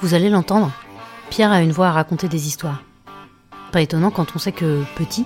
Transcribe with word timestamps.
Vous 0.00 0.14
allez 0.14 0.30
l'entendre, 0.30 0.70
Pierre 1.28 1.50
a 1.50 1.60
une 1.60 1.72
voix 1.72 1.88
à 1.88 1.92
raconter 1.92 2.28
des 2.28 2.46
histoires. 2.46 2.84
Pas 3.72 3.80
étonnant 3.80 4.12
quand 4.12 4.36
on 4.36 4.38
sait 4.38 4.52
que, 4.52 4.84
petit, 4.94 5.24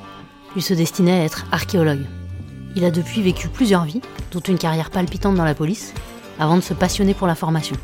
il 0.56 0.62
se 0.62 0.72
destinait 0.72 1.20
à 1.20 1.24
être 1.24 1.44
archéologue. 1.52 2.06
Il 2.74 2.86
a 2.86 2.90
depuis 2.90 3.20
vécu 3.20 3.48
plusieurs 3.48 3.84
vies, 3.84 4.00
dont 4.30 4.40
une 4.40 4.56
carrière 4.56 4.90
palpitante 4.90 5.34
dans 5.34 5.44
la 5.44 5.54
police, 5.54 5.92
avant 6.38 6.56
de 6.56 6.62
se 6.62 6.72
passionner 6.72 7.12
pour 7.12 7.26
la 7.26 7.34
formation. 7.34 7.76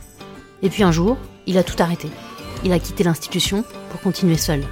Et 0.62 0.70
puis 0.70 0.82
un 0.82 0.90
jour, 0.90 1.18
il 1.46 1.58
a 1.58 1.62
tout 1.62 1.80
arrêté. 1.82 2.08
Il 2.64 2.72
a 2.72 2.78
quitté 2.78 3.04
l'institution 3.04 3.64
pour 3.90 4.00
continuer 4.00 4.38
seul. 4.38 4.64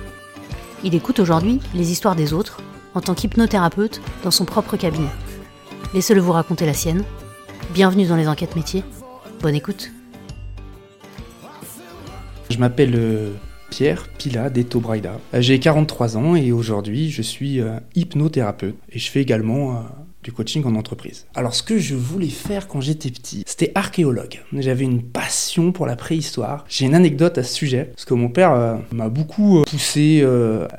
Il 0.85 0.95
écoute 0.95 1.21
aujourd'hui 1.21 1.61
les 1.75 1.93
histoires 1.93 2.17
des 2.17 2.33
autres 2.33 2.63
en 2.95 3.03
tant 3.03 3.15
qu'hypnothérapeute 3.15 4.01
dans 4.25 4.31
son 4.31 4.47
propre 4.47 4.79
cabinet. 4.79 5.11
Laissez-le 5.93 6.23
vous 6.23 6.33
raconter 6.33 6.65
la 6.65 6.75
sienne. 6.75 7.05
Bienvenue 7.75 8.07
dans 8.07 8.17
les 8.17 8.27
enquêtes 8.27 8.57
métiers. 8.57 8.85
Bonne 9.43 9.55
écoute. 9.55 9.91
Je 12.51 12.59
m'appelle 12.59 12.95
euh, 12.95 13.33
Pierre 13.71 14.07
Pila 14.19 14.51
Deto 14.51 14.81
Braida. 14.81 15.19
Euh, 15.35 15.41
J'ai 15.41 15.59
43 15.59 16.17
ans 16.17 16.37
et 16.37 16.53
aujourd'hui 16.53 17.11
je 17.11 17.23
suis 17.23 17.61
euh, 17.61 17.79
hypnothérapeute 17.95 18.77
et 18.91 18.99
je 18.99 19.11
fais 19.11 19.21
également 19.21 19.85
du 20.23 20.33
coaching 20.33 20.65
en 20.65 20.75
entreprise. 20.75 21.27
Alors 21.35 21.55
ce 21.55 21.63
que 21.63 21.79
je 21.79 21.95
voulais 21.95 22.29
faire 22.29 22.69
quand 22.69 22.81
j'étais 22.81 23.11
petit, 23.11 23.43
c'était 23.47 23.73
archéologue. 23.75 24.43
J'avais 24.53 24.85
une 24.85 25.03
passion 25.03 25.73
pour 25.73 25.87
la 25.87 25.97
préhistoire. 25.97 26.65
J'ai 26.69 26.87
une 26.87 26.95
anecdote 26.95 27.39
à 27.39 27.43
ce 27.43 27.53
sujet, 27.53 27.85
parce 27.95 28.05
que 28.05 28.15
mon 28.15 28.29
père 28.29 28.79
m'a 28.93 29.09
beaucoup 29.09 29.63
poussé. 29.65 30.25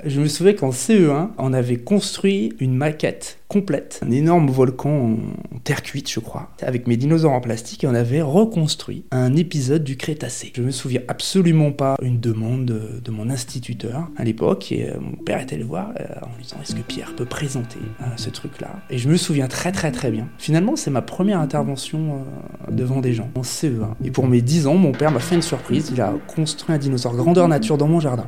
je 0.06 0.20
me 0.20 0.28
souviens 0.28 0.54
qu'en 0.54 0.72
CE1, 0.72 1.30
on 1.38 1.54
avait 1.54 1.78
construit 1.78 2.54
une 2.60 2.76
maquette 2.76 3.37
complète, 3.48 4.02
un 4.06 4.12
énorme 4.12 4.50
volcan 4.50 5.18
en 5.56 5.60
terre 5.64 5.82
cuite, 5.82 6.12
je 6.12 6.20
crois, 6.20 6.50
avec 6.62 6.88
mes 6.88 6.98
dinosaures 6.98 7.32
en 7.32 7.42
plastique, 7.42 7.84
et 7.84 7.88
on 7.88 7.94
avait 7.94 8.22
reconstruit 8.22 9.06
un 9.12 9.36
épisode 9.36 9.84
du 9.84 9.98
Crétacé. 9.98 10.52
Je 10.56 10.62
me 10.62 10.72
souviens 10.72 11.02
absolument 11.08 11.72
pas 11.72 11.96
une 12.02 12.20
demande 12.20 12.66
de, 12.66 13.12
mon 13.12 13.30
instituteur 13.30 14.10
à 14.18 14.24
l'époque, 14.24 14.72
et 14.72 14.90
euh, 14.90 15.00
mon 15.00 15.16
père 15.16 15.42
était 15.42 15.58
le 15.58 15.64
voir 15.64 15.92
euh, 16.00 16.04
en 16.22 16.36
lui 16.36 16.44
disant 16.44 16.58
Est-ce 16.62 16.76
que 16.76 16.82
Pierre 16.82 17.16
peut 17.16 17.26
présenter 17.26 17.80
euh, 18.02 18.06
ce 18.18 18.30
truc-là? 18.30 18.70
Et 18.90 18.98
je 18.98 19.10
me 19.10 19.18
souviens 19.18 19.48
très 19.48 19.72
très 19.72 19.92
très 19.92 20.12
bien. 20.12 20.28
Finalement, 20.38 20.76
c'est 20.76 20.92
ma 20.92 21.02
première 21.02 21.40
intervention 21.40 22.26
devant 22.70 23.00
des 23.00 23.14
gens 23.14 23.30
en 23.36 23.42
CE1. 23.42 23.94
Et 24.04 24.12
pour 24.12 24.28
mes 24.28 24.42
10 24.42 24.68
ans, 24.68 24.76
mon 24.76 24.92
père 24.92 25.12
m'a 25.12 25.20
fait 25.20 25.36
une 25.36 25.42
surprise 25.42 25.88
il 25.92 26.02
a 26.02 26.14
construit 26.28 26.76
un 26.76 26.78
dinosaure 26.78 27.16
grandeur 27.16 27.48
nature 27.48 27.78
dans 27.78 27.88
mon 27.88 28.00
jardin. 28.00 28.28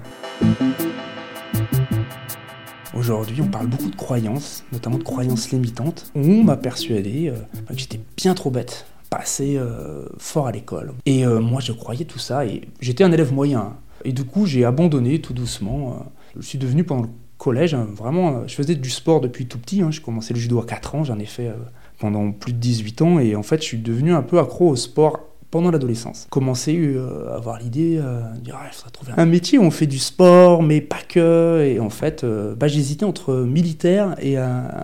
Aujourd'hui, 2.97 3.41
on 3.41 3.47
parle 3.47 3.67
beaucoup 3.67 3.89
de 3.89 3.95
croyances, 3.95 4.63
notamment 4.71 4.97
de 4.97 5.03
croyances 5.03 5.51
limitantes. 5.51 6.11
On 6.15 6.43
m'a 6.43 6.57
persuadé 6.57 7.29
euh, 7.29 7.35
que 7.67 7.77
j'étais 7.77 7.99
bien 8.17 8.33
trop 8.33 8.49
bête, 8.49 8.87
pas 9.11 9.17
assez 9.17 9.57
euh, 9.57 10.05
fort 10.17 10.47
à 10.47 10.51
l'école. 10.51 10.93
Et 11.05 11.25
euh, 11.25 11.39
moi, 11.39 11.61
je 11.61 11.71
croyais 11.71 12.05
tout 12.05 12.17
ça, 12.17 12.45
et 12.45 12.61
j'étais 12.81 13.03
un 13.03 13.11
élève 13.11 13.31
moyen. 13.31 13.75
Et 14.05 14.11
du 14.11 14.23
coup, 14.23 14.47
j'ai 14.47 14.65
abandonné 14.65 15.21
tout 15.21 15.33
doucement. 15.33 16.11
je 16.35 16.41
suis 16.41 16.57
devenu 16.57 16.83
pendant 16.83 17.03
le 17.03 17.09
collège, 17.37 17.75
hein, 17.75 17.87
vraiment, 17.95 18.47
je 18.47 18.55
faisais 18.55 18.75
du 18.75 18.89
sport 18.89 19.21
depuis 19.21 19.45
tout 19.45 19.59
petit. 19.59 19.81
Hein. 19.83 19.91
J'ai 19.91 20.01
commencé 20.01 20.33
le 20.33 20.39
judo 20.39 20.59
à 20.59 20.65
4 20.65 20.95
ans, 20.95 21.03
j'en 21.03 21.19
ai 21.19 21.25
fait 21.25 21.51
pendant 21.99 22.31
plus 22.31 22.53
de 22.53 22.57
18 22.57 23.01
ans, 23.03 23.19
et 23.19 23.35
en 23.35 23.43
fait, 23.43 23.61
je 23.61 23.67
suis 23.67 23.77
devenu 23.77 24.13
un 24.13 24.23
peu 24.23 24.39
accro 24.39 24.69
au 24.69 24.75
sport 24.75 25.19
pendant 25.52 25.72
l'adolescence. 25.72 26.28
Commencer 26.30 26.78
euh, 26.78 27.31
à 27.31 27.36
avoir 27.36 27.59
l'idée 27.59 27.97
euh, 27.97 28.22
de 28.36 28.42
dire, 28.42 28.58
ah, 28.59 28.67
il 28.69 28.73
faudrait 28.73 28.92
trouver 28.92 29.11
un 29.17 29.25
métier 29.25 29.58
où 29.58 29.64
on 29.64 29.72
fait 29.72 29.88
du 29.88 30.00
sport, 30.00 30.64
mais 30.64 30.81
pas 30.81 31.02
que. 31.08 31.64
Et 31.66 31.80
en 31.80 31.89
fait, 31.89 32.23
euh, 32.23 32.55
bah, 32.55 32.67
j'hésitais 32.67 33.05
entre 33.05 33.33
militaire 33.33 34.16
et, 34.22 34.36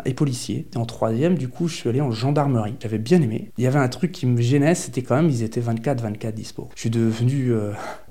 et 0.06 0.14
policier. 0.14 0.68
Et 0.74 0.78
en 0.78 0.86
troisième, 0.86 1.38
du 1.38 1.48
coup, 1.48 1.68
je 1.68 1.76
suis 1.76 1.90
allé 1.90 2.02
en 2.02 2.12
gendarmerie. 2.12 2.76
J'avais 2.82 2.98
bien 2.98 3.22
aimé. 3.22 3.52
Il 3.58 3.64
y 3.64 3.68
avait 3.68 3.80
un 3.80 3.88
truc 3.88 4.12
qui 4.12 4.26
me 4.26 4.42
gênait, 4.42 4.76
c'était 4.76 5.02
quand 5.02 5.16
même, 5.16 5.30
ils 5.30 5.44
étaient 5.44 5.62
24-24 5.62 6.34
dispo. 6.34 6.70
Je 6.76 6.82
suis 6.82 6.90
devenu 6.90 7.52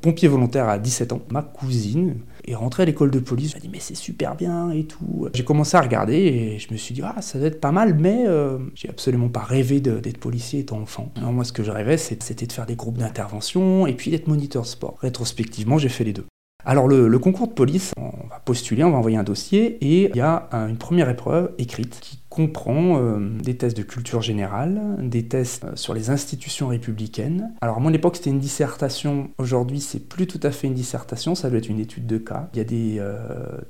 pompier 0.01 0.29
volontaire 0.29 0.69
à 0.69 0.79
17 0.79 1.13
ans. 1.13 1.21
Ma 1.31 1.43
cousine 1.43 2.17
est 2.47 2.55
rentrée 2.55 2.83
à 2.85 2.87
l'école 2.87 3.11
de 3.11 3.19
police. 3.19 3.55
M'a 3.55 3.61
dit 3.61 3.71
mais 3.71 3.81
c'est 3.81 3.95
super 3.95 4.35
bien 4.35 4.71
et 4.71 4.85
tout. 4.85 5.29
J'ai 5.35 5.45
commencé 5.45 5.77
à 5.77 5.81
regarder 5.81 6.15
et 6.15 6.59
je 6.59 6.73
me 6.73 6.77
suis 6.77 6.95
dit 6.95 7.03
ah 7.05 7.21
ça 7.21 7.39
doit 7.39 7.49
être 7.49 7.61
pas 7.61 7.73
mal 7.73 7.95
mais 7.95 8.25
euh, 8.27 8.59
j'ai 8.75 8.89
absolument 8.89 9.29
pas 9.29 9.43
rêvé 9.43 9.81
d'être 9.81 10.19
policier 10.19 10.61
étant 10.61 10.81
enfant. 10.81 11.13
Moi 11.21 11.45
ce 11.45 11.53
que 11.53 11.63
je 11.63 11.71
rêvais 11.71 11.97
c'était 11.97 12.47
de 12.47 12.53
faire 12.53 12.67
des 12.67 12.77
groupes 12.77 12.99
d'intervention 12.99 13.87
et 13.87 13.95
puis 13.95 14.11
d'être 14.11 14.29
moniteur 14.29 14.67
sport. 14.67 14.99
Rétrospectivement 15.01 15.79
j'ai 15.79 15.89
fait 15.89 16.05
les 16.05 16.13
deux. 16.13 16.27
Alors 16.67 16.89
le, 16.89 17.19
concours 17.19 17.48
de 17.48 17.52
police, 17.52 17.92
on 17.97 18.29
va 18.29 18.41
postuler, 18.45 18.85
on 18.85 18.91
va 18.91 18.98
envoyer 18.98 19.17
un 19.17 19.23
dossier 19.23 19.79
et 19.80 20.11
il 20.11 20.17
y 20.17 20.20
a 20.20 20.48
une 20.52 20.77
première 20.77 21.08
épreuve 21.08 21.52
écrite 21.58 21.98
qui 22.01 22.19
comprend 22.35 22.98
euh, 22.98 23.19
des 23.41 23.57
tests 23.57 23.77
de 23.77 23.85
culture 23.85 24.20
générale, 24.20 24.97
des 25.01 25.25
tests 25.25 25.64
euh, 25.64 25.77
sur 25.77 25.95
les 25.95 26.11
institutions 26.11 26.67
républicaines. 26.67 27.52
Alors 27.61 27.77
à 27.77 27.80
mon 27.80 27.92
époque 27.92 28.17
c'était 28.17 28.30
une 28.30 28.41
dissertation, 28.41 29.30
aujourd'hui 29.39 29.80
c'est 29.80 30.01
plus 30.01 30.27
tout 30.27 30.41
à 30.42 30.51
fait 30.51 30.67
une 30.67 30.75
dissertation, 30.75 31.36
ça 31.36 31.48
doit 31.48 31.58
être 31.58 31.69
une 31.69 31.79
étude 31.79 32.07
de 32.07 32.19
cas. 32.19 32.48
Il 32.52 32.58
y 32.58 32.61
a 32.61 32.64
des 32.64 32.96
euh, 32.98 33.17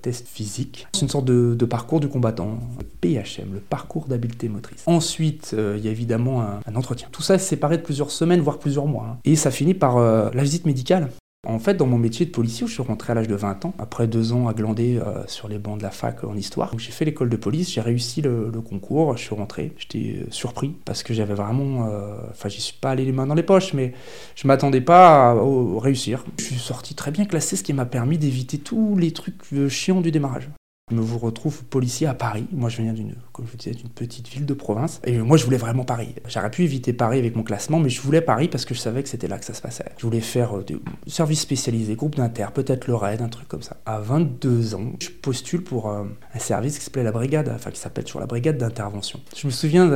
tests 0.01 0.29
physiques, 0.29 0.87
c'est 0.95 1.03
une 1.03 1.11
sorte 1.11 1.27
de, 1.27 1.65
parcours 1.67 2.01
du 2.01 2.09
combattant, 2.09 2.59
le 2.79 2.85
PHM, 2.85 3.53
le 3.53 3.61
parcours 3.61 4.07
d'habileté 4.07 4.49
motrice. 4.49 4.83
Ensuite 4.87 5.55
il 5.55 5.85
y 5.85 5.89
a 5.89 5.91
évidemment 5.91 6.43
un, 6.43 6.75
entretien. 6.75 7.09
Tout 7.13 7.23
ça 7.23 7.35
est 7.35 7.39
séparé 7.39 7.77
de 7.77 7.83
plusieurs 7.83 8.11
semaines, 8.11 8.41
voire 8.41 8.59
plusieurs 8.59 8.87
mois. 8.87 9.09
Hein. 9.11 9.19
Et 9.25 9.37
ça 9.37 9.51
finit 9.51 9.75
par 9.75 9.99
la 9.99 10.43
visite 10.43 10.67
médicale. 10.67 11.11
En 11.47 11.59
fait, 11.59 11.75
dans 11.75 11.87
mon 11.87 11.99
métier 11.99 12.27
de 12.27 12.31
policier, 12.31 12.67
je 12.67 12.73
suis 12.73 12.83
rentré 12.83 13.13
à 13.13 13.15
l'âge 13.15 13.29
de 13.29 13.35
20 13.35 13.65
ans, 13.67 13.75
après 13.79 14.07
deux 14.07 14.33
ans 14.33 14.49
à 14.49 14.55
glander 14.55 14.99
euh, 14.99 15.23
sur 15.27 15.49
les 15.49 15.59
bancs 15.59 15.79
de 15.79 15.83
la 15.83 15.91
fac 15.91 16.25
en 16.25 16.37
histoire, 16.37 16.73
j'ai 16.79 16.93
fait 16.93 17.05
l'école 17.05 17.29
de 17.29 17.37
police, 17.37 17.73
j'ai 17.73 17.81
réussi 17.81 18.23
le, 18.23 18.51
concours, 18.67 19.17
je 19.17 19.25
suis 19.25 19.35
rentré. 19.35 19.73
J'étais 19.77 20.17
euh, 20.17 20.27
surpris 20.31 20.75
parce 20.85 21.03
que 21.03 21.13
j'avais 21.13 21.35
vraiment. 21.35 21.89
Euh, 21.89 22.17
enfin, 22.31 22.49
j'y 22.49 22.61
suis 22.61 22.77
pas 22.77 22.91
allé 22.91 23.05
les 23.05 23.13
mains 23.13 23.27
dans 23.27 23.35
les 23.35 23.43
poches, 23.43 23.75
mais 23.75 23.93
je 24.35 24.47
m'attendais 24.47 24.81
pas 24.81 25.31
à, 25.31 25.37
réussir. 25.81 26.25
Je 26.39 26.45
suis 26.45 26.55
sorti 26.57 26.95
très 26.95 27.11
bien 27.11 27.25
classé, 27.25 27.57
ce 27.57 27.63
qui 27.63 27.73
m'a 27.73 27.87
permis 27.87 28.19
d'éviter 28.19 28.59
tous 28.59 28.97
les 28.97 29.13
trucs 29.13 29.43
chiants 29.69 30.01
du 30.01 30.11
démarrage. 30.11 30.49
Je 30.91 30.97
me 30.97 31.01
vous 31.01 31.17
retrouve 31.17 31.65
policier 31.65 32.07
à 32.07 32.13
Paris. 32.13 32.47
Moi, 32.53 32.69
je 32.69 32.83
viens 32.83 32.93
d'une, 32.93 33.15
comme 33.33 33.47
vous 33.47 33.57
disais, 33.57 33.71
d'une 33.71 33.89
petite 33.89 34.29
ville 34.29 34.45
de 34.45 34.53
province. 34.53 35.01
Et 35.05 35.17
moi, 35.17 35.39
je 35.39 35.45
voulais 35.47 35.57
vraiment 35.57 35.83
Paris. 35.83 36.15
J'aurais 36.29 36.51
pu 36.51 36.63
éviter 36.63 36.93
Paris 36.93 37.19
avec 37.19 37.37
mon 37.37 37.43
classement, 37.43 37.81
mais 37.81 37.89
je 37.89 38.03
voulais 38.03 38.21
Paris 38.21 38.49
parce 38.49 38.67
que 38.67 38.75
je 38.75 38.81
savais 38.81 39.03
que 39.03 39.09
c'était 39.09 39.27
là 39.27 39.39
que 39.39 39.47
ça 39.47 39.55
se 39.55 39.63
passait. 39.63 39.87
Je 39.97 40.05
voulais 40.05 40.21
faire 40.21 40.59
euh, 40.59 40.63
des 40.63 40.79
services 41.07 41.41
spécialisés, 41.41 41.95
groupe 41.95 42.17
d'inter, 42.17 42.49
peut-être 42.53 42.87
le 42.87 42.97
RAID, 42.97 43.23
un 43.23 43.31
truc 43.31 43.49
comme 43.49 43.63
ça. 43.63 43.79
À 43.87 43.99
22 43.99 44.75
ans, 44.75 44.93
je 45.01 45.09
postule 45.09 45.65
pour 45.65 45.89
euh, 45.89 46.03
un 46.35 46.39
service 46.39 46.79
qui 46.79 46.85
s'appelait 46.85 47.03
la 47.03 47.13
brigade, 47.13 47.51
enfin 47.55 47.71
qui 47.71 47.81
s'appelle 47.81 48.05
toujours 48.05 48.21
la 48.21 48.27
brigade 48.27 48.59
d'intervention. 48.59 49.21
Je 49.35 49.47
me 49.47 49.53
souviens 49.53 49.87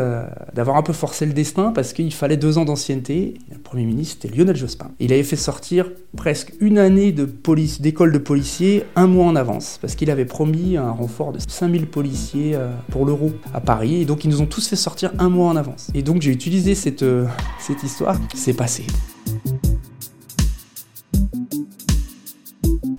d'avoir 0.55 0.79
un 0.79 0.83
peu 0.83 0.95
forcé 0.95 1.27
le 1.27 1.35
destin 1.35 1.73
parce 1.73 1.93
qu'il 1.93 2.15
fallait 2.15 2.39
deux 2.39 2.57
ans 2.57 2.65
d'ancienneté. 2.65 3.35
Le 3.53 3.59
premier 3.59 3.85
ministre, 3.85 4.21
c'était 4.23 4.35
Lionel 4.35 4.57
Jospin. 4.57 4.91
Il 5.01 5.13
avait 5.13 5.23
fait 5.23 5.37
sortir 5.37 5.91
presque 6.17 6.55
une 6.61 6.79
année 6.79 7.13
de 7.13 7.27
police, 7.27 7.83
d'école 7.83 8.11
de 8.11 8.19
policiers 8.19 8.85
un 8.97 9.07
mois 9.07 9.27
en 9.27 9.37
avance 9.37 9.79
parce 9.83 9.95
qu'il 9.95 10.11
avait 10.11 10.25
promis 10.25 10.78
un 10.79 10.91
renfort 10.91 11.33
de 11.33 11.39
5000 11.39 11.87
policiers 11.87 12.55
euh, 12.55 12.71
pour 12.91 13.05
l'euro 13.07 13.33
à 13.55 13.61
Paris. 13.61 14.03
Et 14.03 14.05
donc 14.05 14.25
ils 14.25 14.31
nous 14.31 14.41
ont 14.41 14.47
tous 14.47 14.67
fait 14.69 14.77
sortir 14.77 15.13
un 15.19 15.29
mois 15.29 15.49
en 15.49 15.57
avance. 15.57 15.89
Et 15.95 16.03
donc 16.03 16.23
j'ai 16.23 16.31
utilisé 16.31 16.75
cette, 16.75 17.03
euh, 17.03 17.27
cette 17.59 17.83
histoire. 17.83 18.17
C'est 18.35 18.55
passé. 18.55 18.85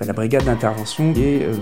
La 0.09 0.13
brigade 0.13 0.45
d'intervention 0.45 1.11
est 1.11 1.43
euh, 1.43 1.53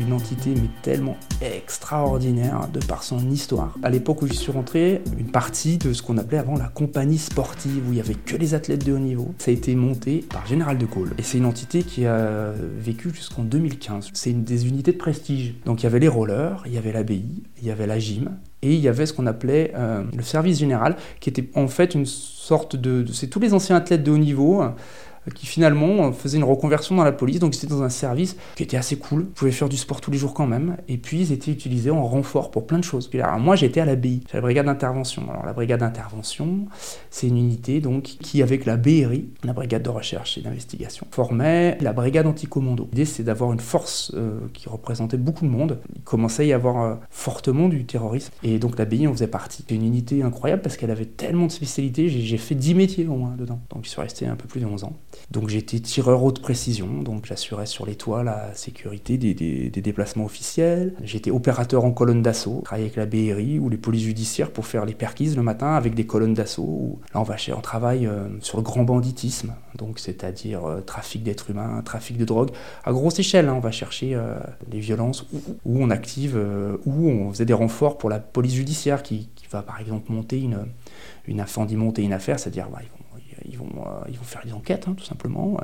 une 0.00 0.14
entité 0.14 0.54
mais 0.54 0.70
tellement 0.80 1.18
extraordinaire 1.42 2.66
de 2.72 2.80
par 2.80 3.02
son 3.02 3.28
histoire. 3.28 3.74
À 3.82 3.90
l'époque 3.90 4.22
où 4.22 4.26
je 4.26 4.32
suis 4.32 4.50
rentré, 4.50 5.02
une 5.18 5.30
partie 5.30 5.76
de 5.76 5.92
ce 5.92 6.02
qu'on 6.02 6.16
appelait 6.16 6.38
avant 6.38 6.56
la 6.56 6.68
compagnie 6.68 7.18
sportive, 7.18 7.86
où 7.86 7.92
il 7.92 7.98
y 7.98 8.00
avait 8.00 8.14
que 8.14 8.38
les 8.38 8.54
athlètes 8.54 8.86
de 8.86 8.94
haut 8.94 8.98
niveau, 8.98 9.34
ça 9.36 9.50
a 9.50 9.52
été 9.52 9.74
monté 9.74 10.24
par 10.32 10.46
Général 10.46 10.78
de 10.78 10.86
Gaulle. 10.86 11.10
Et 11.18 11.22
c'est 11.22 11.36
une 11.36 11.44
entité 11.44 11.82
qui 11.82 12.06
a 12.06 12.54
vécu 12.78 13.10
jusqu'en 13.12 13.42
2015. 13.42 14.08
C'est 14.14 14.30
une 14.30 14.44
des 14.44 14.66
unités 14.66 14.92
de 14.92 14.96
prestige. 14.96 15.56
Donc 15.66 15.82
il 15.82 15.84
y 15.84 15.86
avait 15.86 16.00
les 16.00 16.08
rollers, 16.08 16.62
il 16.64 16.72
y 16.72 16.78
avait 16.78 16.92
l'ABI, 16.92 17.42
il 17.60 17.68
y 17.68 17.70
avait 17.70 17.86
la 17.86 17.98
gym, 17.98 18.30
et 18.62 18.72
il 18.72 18.80
y 18.80 18.88
avait 18.88 19.04
ce 19.04 19.12
qu'on 19.12 19.26
appelait 19.26 19.72
euh, 19.76 20.04
le 20.16 20.22
service 20.22 20.58
général, 20.58 20.96
qui 21.20 21.28
était 21.28 21.50
en 21.54 21.68
fait 21.68 21.94
une 21.94 22.06
sorte 22.06 22.76
de... 22.76 23.02
de 23.02 23.12
c'est 23.12 23.26
tous 23.26 23.40
les 23.40 23.52
anciens 23.52 23.76
athlètes 23.76 24.02
de 24.02 24.10
haut 24.10 24.16
niveau 24.16 24.62
qui 25.34 25.46
finalement 25.46 26.12
faisait 26.12 26.38
une 26.38 26.44
reconversion 26.44 26.96
dans 26.96 27.04
la 27.04 27.12
police. 27.12 27.38
Donc 27.38 27.54
c'était 27.54 27.66
dans 27.66 27.82
un 27.82 27.90
service 27.90 28.36
qui 28.56 28.62
était 28.62 28.76
assez 28.76 28.96
cool. 28.96 29.22
Vous 29.22 29.28
pouvez 29.28 29.52
faire 29.52 29.68
du 29.68 29.76
sport 29.76 30.00
tous 30.00 30.10
les 30.10 30.18
jours 30.18 30.34
quand 30.34 30.46
même. 30.46 30.76
Et 30.88 30.96
puis 30.96 31.20
ils 31.20 31.32
étaient 31.32 31.50
utilisés 31.50 31.90
en 31.90 32.06
renfort 32.06 32.50
pour 32.50 32.66
plein 32.66 32.78
de 32.78 32.84
choses. 32.84 33.10
alors, 33.14 33.38
moi 33.38 33.56
j'étais 33.56 33.80
à 33.80 33.84
la 33.84 33.96
BI, 33.96 34.22
la 34.32 34.40
brigade 34.40 34.66
d'intervention. 34.66 35.30
Alors 35.30 35.44
la 35.44 35.52
brigade 35.52 35.80
d'intervention, 35.80 36.66
c'est 37.10 37.28
une 37.28 37.36
unité 37.36 37.80
donc 37.80 38.02
qui 38.02 38.42
avec 38.42 38.64
la 38.64 38.76
BRI, 38.76 39.28
la 39.44 39.52
brigade 39.52 39.82
de 39.82 39.90
recherche 39.90 40.38
et 40.38 40.40
d'investigation, 40.40 41.06
formait 41.10 41.76
la 41.80 41.92
brigade 41.92 42.26
anticommando. 42.26 42.88
L'idée 42.92 43.04
c'est 43.04 43.22
d'avoir 43.22 43.52
une 43.52 43.60
force 43.60 44.12
euh, 44.14 44.40
qui 44.52 44.68
représentait 44.68 45.16
beaucoup 45.16 45.44
de 45.44 45.50
monde. 45.50 45.78
Il 45.94 46.02
commençait 46.02 46.42
à 46.44 46.46
y 46.46 46.52
avoir 46.52 46.82
euh, 46.82 46.94
fortement 47.10 47.68
du 47.68 47.84
terrorisme. 47.84 48.32
Et 48.42 48.58
donc 48.58 48.78
la 48.78 48.84
BI 48.84 49.06
en 49.06 49.12
faisait 49.12 49.26
partie. 49.26 49.64
C'est 49.68 49.74
une 49.74 49.84
unité 49.84 50.22
incroyable 50.22 50.62
parce 50.62 50.76
qu'elle 50.76 50.90
avait 50.90 51.04
tellement 51.04 51.46
de 51.46 51.52
spécialités. 51.52 52.08
J'ai 52.08 52.38
fait 52.38 52.54
10 52.54 52.74
métiers 52.74 53.06
au 53.06 53.16
moins 53.16 53.34
dedans. 53.36 53.60
Donc 53.70 53.84
je 53.84 53.90
suis 53.90 54.00
resté 54.00 54.26
un 54.26 54.36
peu 54.36 54.48
plus 54.48 54.60
de 54.60 54.66
11 54.66 54.84
ans. 54.84 54.92
Donc 55.30 55.48
j'étais 55.48 55.78
tireur 55.78 56.24
haute 56.24 56.42
précision, 56.42 57.02
donc 57.02 57.24
j'assurais 57.24 57.66
sur 57.66 57.86
les 57.86 57.94
toits 57.94 58.24
la 58.24 58.52
sécurité 58.54 59.16
des, 59.16 59.70
déplacements 59.70 60.24
officiels. 60.24 60.94
J'étais 61.04 61.30
opérateur 61.30 61.84
en 61.84 61.92
colonne 61.92 62.20
d'assaut, 62.20 62.62
travaillais 62.64 62.86
avec 62.86 62.96
la 62.96 63.06
BRI 63.06 63.60
ou 63.60 63.68
les 63.68 63.76
polices 63.76 64.02
judiciaires 64.02 64.50
pour 64.50 64.66
faire 64.66 64.84
les 64.84 64.94
perquises 64.94 65.36
le 65.36 65.42
matin 65.42 65.74
avec 65.74 65.94
des 65.94 66.04
colonnes 66.04 66.34
d'assaut. 66.34 66.98
Là 67.14 67.20
on 67.20 67.22
va 67.24 67.36
on 67.56 67.60
travaille 67.60 68.06
euh, 68.06 68.28
sur 68.40 68.58
le 68.58 68.64
grand 68.64 68.82
banditisme, 68.82 69.54
donc 69.76 69.98
c'est-à-dire 69.98 70.64
euh, 70.64 70.80
trafic 70.80 71.22
d'êtres 71.22 71.50
humains, 71.50 71.80
trafic 71.84 72.16
de 72.16 72.24
drogue 72.24 72.50
à 72.84 72.92
grosse 72.92 73.18
échelle. 73.18 73.48
Hein. 73.48 73.54
on 73.54 73.60
va 73.60 73.70
chercher 73.70 74.14
euh, 74.14 74.34
les 74.70 74.80
violences 74.80 75.26
où, 75.64 75.80
on 75.80 75.90
active, 75.90 76.38
où 76.86 77.08
on 77.08 77.30
faisait 77.30 77.44
des 77.44 77.54
renforts 77.54 77.98
pour 77.98 78.10
la 78.10 78.18
police 78.18 78.54
judiciaire 78.54 79.02
qui, 79.02 79.28
va 79.50 79.62
par 79.62 79.80
exemple 79.80 80.12
monter 80.12 80.40
une, 80.40 80.66
une 81.26 81.44
monter 81.76 82.02
une 82.02 82.12
affaire, 82.12 82.38
c'est-à-dire 82.38 82.68
bah, 82.70 82.78
ils 82.82 82.88
vont, 82.88 83.09
euh, 83.46 84.04
ils 84.08 84.16
vont 84.18 84.24
faire 84.24 84.44
des 84.44 84.52
enquêtes, 84.52 84.86
hein, 84.88 84.94
tout 84.96 85.04
simplement 85.04 85.58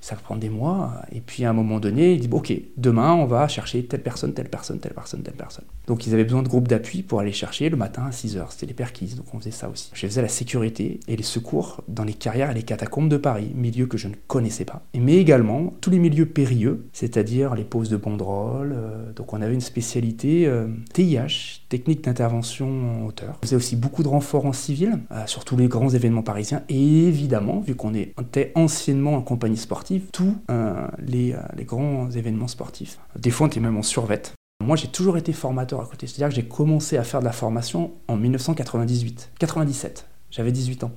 ça 0.00 0.14
va 0.14 0.36
des 0.36 0.48
mois. 0.48 0.92
Et 1.12 1.20
puis 1.20 1.44
à 1.44 1.50
un 1.50 1.52
moment 1.52 1.80
donné, 1.80 2.14
il 2.14 2.20
dit 2.20 2.28
Ok, 2.30 2.52
demain, 2.76 3.12
on 3.14 3.26
va 3.26 3.48
chercher 3.48 3.84
telle 3.84 4.02
personne, 4.02 4.34
telle 4.34 4.48
personne, 4.48 4.80
telle 4.80 4.94
personne, 4.94 5.22
telle 5.22 5.34
personne. 5.34 5.64
Donc 5.86 6.06
ils 6.06 6.14
avaient 6.14 6.24
besoin 6.24 6.42
de 6.42 6.48
groupes 6.48 6.68
d'appui 6.68 7.02
pour 7.02 7.20
aller 7.20 7.32
chercher 7.32 7.68
le 7.68 7.76
matin 7.76 8.06
à 8.06 8.12
6 8.12 8.36
h 8.36 8.46
C'était 8.50 8.66
les 8.66 8.74
perquises, 8.74 9.16
donc 9.16 9.26
on 9.32 9.38
faisait 9.38 9.50
ça 9.52 9.68
aussi. 9.68 9.90
Je 9.94 10.06
faisais 10.06 10.22
la 10.22 10.28
sécurité 10.28 11.00
et 11.06 11.16
les 11.16 11.22
secours 11.22 11.82
dans 11.86 12.04
les 12.04 12.14
carrières 12.14 12.50
et 12.50 12.54
les 12.54 12.64
catacombes 12.64 13.08
de 13.08 13.16
Paris, 13.16 13.52
milieu 13.54 13.86
que 13.86 13.96
je 13.96 14.08
ne 14.08 14.14
connaissais 14.26 14.64
pas. 14.64 14.82
Mais 14.94 15.16
également 15.16 15.74
tous 15.80 15.90
les 15.90 15.98
milieux 15.98 16.26
périlleux, 16.26 16.86
c'est-à-dire 16.92 17.54
les 17.54 17.64
poses 17.64 17.88
de 17.88 17.96
banderoles. 17.96 18.74
Euh, 18.76 19.12
donc 19.12 19.32
on 19.32 19.40
avait 19.40 19.54
une 19.54 19.60
spécialité 19.60 20.50
TIH, 20.92 21.16
euh, 21.16 21.28
technique 21.68 22.02
d'intervention 22.04 22.66
en 22.66 23.06
hauteur. 23.06 23.38
On 23.42 23.46
faisait 23.46 23.56
aussi 23.56 23.76
beaucoup 23.76 24.02
de 24.02 24.08
renforts 24.08 24.46
en 24.46 24.52
civil, 24.52 24.98
euh, 25.12 25.26
sur 25.26 25.44
tous 25.44 25.56
les 25.56 25.68
grands 25.68 25.90
événements 25.90 26.22
parisiens. 26.22 26.62
Et 26.68 27.06
évidemment, 27.06 27.60
vu 27.60 27.74
qu'on 27.74 27.94
était 27.94 28.52
anciennement 28.54 29.14
en 29.14 29.22
compagnie 29.22 29.56
sportive, 29.56 29.85
tous 30.12 30.36
euh, 30.50 30.86
les, 30.98 31.32
euh, 31.32 31.38
les, 31.56 31.64
grands 31.64 32.10
événements 32.10 32.48
sportifs. 32.48 32.98
Des 33.16 33.30
fois, 33.30 33.46
on 33.46 33.50
était 33.50 33.60
même 33.60 33.76
en 33.76 33.82
survette. 33.82 34.34
Moi, 34.64 34.76
j'ai 34.76 34.88
toujours 34.88 35.16
été 35.16 35.32
formateur 35.32 35.80
à 35.80 35.86
côté. 35.86 36.06
C'est-à-dire 36.06 36.28
que 36.28 36.34
j'ai 36.34 36.48
commencé 36.48 36.96
à 36.96 37.04
faire 37.04 37.20
de 37.20 37.26
la 37.26 37.32
formation 37.32 37.92
en 38.08 38.16
1998, 38.16 39.32
97. 39.38 40.06
J'avais 40.30 40.50
18 40.50 40.84
ans. 40.84 40.92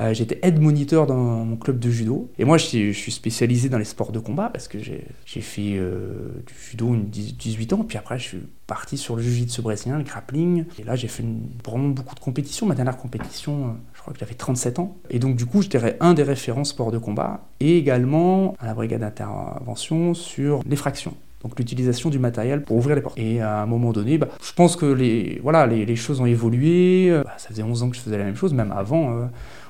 Euh, 0.00 0.12
j'étais 0.12 0.38
aide 0.42 0.60
moniteur 0.60 1.06
dans 1.06 1.16
mon 1.16 1.56
club 1.56 1.78
de 1.78 1.90
judo. 1.90 2.30
Et 2.38 2.44
moi, 2.44 2.58
je 2.58 2.92
suis 2.92 3.12
spécialisé 3.12 3.68
dans 3.68 3.78
les 3.78 3.84
sports 3.84 4.12
de 4.12 4.18
combat 4.18 4.50
parce 4.52 4.68
que 4.68 4.78
j'ai 4.78 5.40
fait 5.40 5.80
du 5.80 6.54
judo 6.70 6.94
une 6.94 7.06
18 7.06 7.72
ans. 7.72 7.84
Puis 7.84 7.98
après, 7.98 8.18
je 8.18 8.24
suis 8.24 8.38
parti 8.66 8.98
sur 8.98 9.16
le 9.16 9.22
jiu-jitsu 9.22 9.62
brésilien, 9.62 9.96
le 9.96 10.04
grappling. 10.04 10.66
Et 10.78 10.84
là, 10.84 10.94
j'ai 10.96 11.08
fait 11.08 11.24
vraiment 11.64 11.88
beaucoup 11.88 12.14
de 12.14 12.20
compétitions. 12.20 12.66
Ma 12.66 12.74
dernière 12.74 12.98
compétition, 12.98 13.78
que 14.12 14.18
j'avais 14.18 14.34
37 14.34 14.78
ans. 14.78 14.96
Et 15.10 15.18
donc, 15.18 15.36
du 15.36 15.46
coup, 15.46 15.62
j'étais 15.62 15.96
un 16.00 16.14
des 16.14 16.22
référents 16.22 16.64
sport 16.64 16.90
de 16.90 16.98
combat 16.98 17.40
et 17.60 17.78
également 17.78 18.54
à 18.58 18.66
la 18.66 18.74
brigade 18.74 19.00
d'intervention 19.00 20.14
sur 20.14 20.60
l'effraction. 20.68 21.14
Donc 21.42 21.56
l'utilisation 21.56 22.10
du 22.10 22.18
matériel 22.18 22.62
pour 22.62 22.76
ouvrir 22.76 22.96
les 22.96 23.02
portes. 23.02 23.18
Et 23.18 23.40
à 23.40 23.62
un 23.62 23.66
moment 23.66 23.92
donné, 23.92 24.18
bah, 24.18 24.28
je 24.42 24.52
pense 24.52 24.74
que 24.74 24.86
les, 24.86 25.38
voilà, 25.42 25.66
les, 25.66 25.96
choses 25.96 26.20
ont 26.20 26.26
évolué. 26.26 27.12
Bah, 27.24 27.34
ça 27.36 27.48
faisait 27.48 27.62
11 27.62 27.84
ans 27.84 27.90
que 27.90 27.96
je 27.96 28.00
faisais 28.00 28.18
la 28.18 28.24
même 28.24 28.36
chose, 28.36 28.52
même 28.54 28.72
avant. 28.72 29.12
Euh, 29.12 29.26